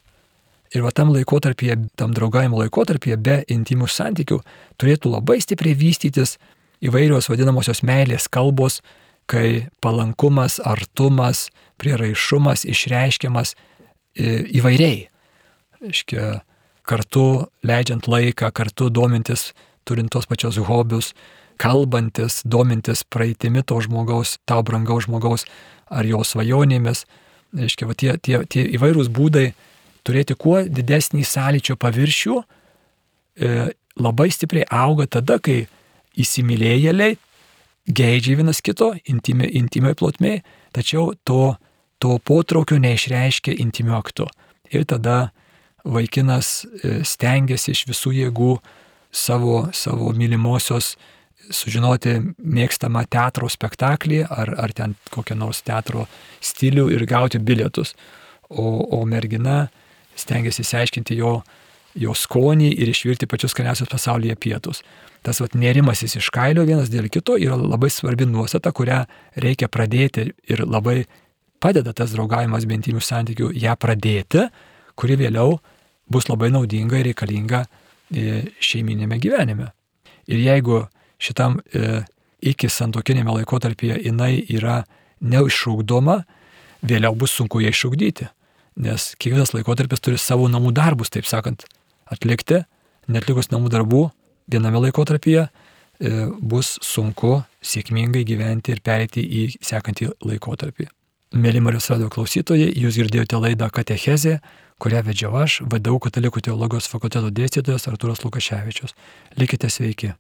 Ir 0.76 0.84
va 0.84 0.92
tam 0.92 1.14
laikotarpyje, 1.16 1.78
tam 1.96 2.12
draugavimo 2.16 2.60
laikotarpyje 2.60 3.16
be 3.22 3.40
intimų 3.52 3.88
santykių 3.88 4.42
turėtų 4.82 5.14
labai 5.14 5.40
stipriai 5.44 5.78
vystytis 5.80 6.36
įvairios 6.84 7.30
vadinamosios 7.32 7.80
meilės 7.88 8.28
kalbos, 8.28 8.82
kai 9.26 9.70
palankumas, 9.82 10.60
artumas, 10.60 11.48
prieraišumas 11.82 12.66
išreiškiamas 12.68 13.56
įvairiai. 14.20 15.08
Iškia, 15.86 16.42
kartu 16.88 17.48
leidžiant 17.66 18.08
laiką, 18.10 18.52
kartu 18.56 18.90
domintis, 18.94 19.54
turint 19.88 20.12
tos 20.14 20.28
pačios 20.30 20.60
hobius, 20.68 21.14
kalbantis, 21.62 22.42
domintis 22.44 23.04
praeitimi 23.08 23.64
to 23.64 23.80
žmogaus, 23.82 24.38
tau 24.46 24.64
brangaus 24.66 25.08
žmogaus 25.08 25.46
ar 25.90 26.06
jo 26.08 26.24
svajonėmis. 26.26 27.06
Iškia, 27.56 27.88
va, 27.88 27.96
tie, 27.96 28.16
tie, 28.20 28.42
tie 28.50 28.66
įvairūs 28.76 29.10
būdai 29.14 29.54
turėti 30.06 30.38
kuo 30.38 30.62
didesnį 30.64 31.26
sąlyčio 31.26 31.76
paviršių 31.82 32.36
e, 32.40 33.52
labai 34.00 34.30
stipriai 34.32 34.68
auga 34.72 35.08
tada, 35.18 35.40
kai 35.40 35.66
įsimylėjėliai 36.20 37.18
geidžia 37.86 38.40
vienas 38.40 38.62
kito 38.66 38.94
intimi, 39.10 39.48
intimiai 39.60 39.96
plotmėje, 39.98 40.42
tačiau 40.76 41.14
to, 41.28 41.56
to 42.02 42.18
potraukio 42.26 42.80
neišreiškia 42.82 43.58
intimiu 43.62 43.98
aktu. 44.00 44.28
Ir 44.74 44.86
tada 44.90 45.32
vaikinas 45.86 46.66
e, 46.66 47.02
stengiasi 47.06 47.76
iš 47.76 47.86
visų 47.92 48.16
jėgų 48.20 48.56
savo, 49.16 49.68
savo 49.74 50.12
mylimosios 50.18 50.96
sužinoti 51.54 52.18
mėgstamą 52.42 53.06
teatro 53.12 53.48
spektaklį 53.52 54.24
ar, 54.26 54.52
ar 54.58 54.74
ten 54.74 54.96
kokią 55.14 55.38
nors 55.38 55.62
teatro 55.66 56.08
stilių 56.42 56.90
ir 56.96 57.06
gauti 57.06 57.40
bilietus. 57.40 57.94
O, 58.50 58.82
o 58.98 59.06
mergina 59.10 59.68
stengiasi 60.16 60.64
įsiaiškinti 60.64 61.18
jo, 61.20 61.40
jo 61.96 62.16
skonį 62.16 62.72
ir 62.76 62.92
išvirti 62.92 63.28
pačius 63.30 63.56
skaniausius 63.56 63.92
pasaulyje 63.92 64.36
pietus 64.40 64.84
tas 65.26 65.42
vat, 65.42 65.56
nerimasis 65.58 66.18
iš 66.20 66.30
kailio 66.34 66.66
vienas 66.68 66.92
dėl 66.94 67.10
kito 67.10 67.38
yra 67.42 67.58
labai 67.58 67.90
svarbi 67.94 68.28
nuostata, 68.30 68.72
kurią 68.76 69.02
reikia 69.42 69.70
pradėti 69.72 70.28
ir 70.52 70.66
labai 70.66 71.04
padeda 71.62 71.96
tas 71.98 72.14
draugavimas 72.14 72.68
bentinių 72.70 73.02
santykių 73.02 73.50
ją 73.58 73.74
pradėti, 73.82 74.46
kuri 74.96 75.18
vėliau 75.20 75.58
bus 76.12 76.30
labai 76.30 76.52
naudinga 76.54 77.00
ir 77.00 77.10
reikalinga 77.10 77.64
e, 77.66 78.44
šeiminėme 78.62 79.18
gyvenime. 79.22 79.72
Ir 80.30 80.44
jeigu 80.44 80.84
šitam 81.22 81.58
e, 81.74 82.04
iki 82.46 82.70
santokinėme 82.70 83.40
laikotarpyje 83.40 83.98
jinai 84.06 84.38
yra 84.54 84.84
neužšaukdoma, 85.26 86.20
vėliau 86.86 87.18
bus 87.18 87.34
sunku 87.34 87.64
ją 87.66 87.74
iššaukdyti. 87.74 88.30
Nes 88.76 89.14
kiekvienas 89.22 89.54
laikotarpis 89.56 90.04
turi 90.04 90.20
savo 90.20 90.50
namų 90.52 90.74
darbus, 90.76 91.12
taip 91.14 91.28
sakant, 91.30 91.64
atlikti, 92.12 92.64
netlikus 93.08 93.52
namų 93.54 93.72
darbų 93.72 94.02
viename 94.52 94.82
laikotarpyje 94.88 95.46
e, 95.46 95.50
bus 96.42 96.76
sunku 96.84 97.38
sėkmingai 97.64 98.26
gyventi 98.28 98.76
ir 98.76 98.84
pereiti 98.86 99.24
į 99.24 99.48
sekantį 99.64 100.12
laikotarpį. 100.26 100.90
Mėly 101.36 101.64
Marijos 101.64 101.90
radio 101.92 102.08
klausytojai, 102.12 102.70
jūs 102.80 103.00
girdėjote 103.00 103.40
laidą 103.42 103.68
Katechezė, 103.74 104.38
kurią 104.80 105.02
vedžiau 105.08 105.34
aš, 105.40 105.62
vadovau 105.72 106.04
Katalikų 106.06 106.44
teologijos 106.48 106.88
fakulteto 106.92 107.32
dėstytojas 107.34 107.90
Arturas 107.92 108.24
Lukaševičius. 108.24 108.96
Likite 109.40 109.72
sveiki. 109.72 110.14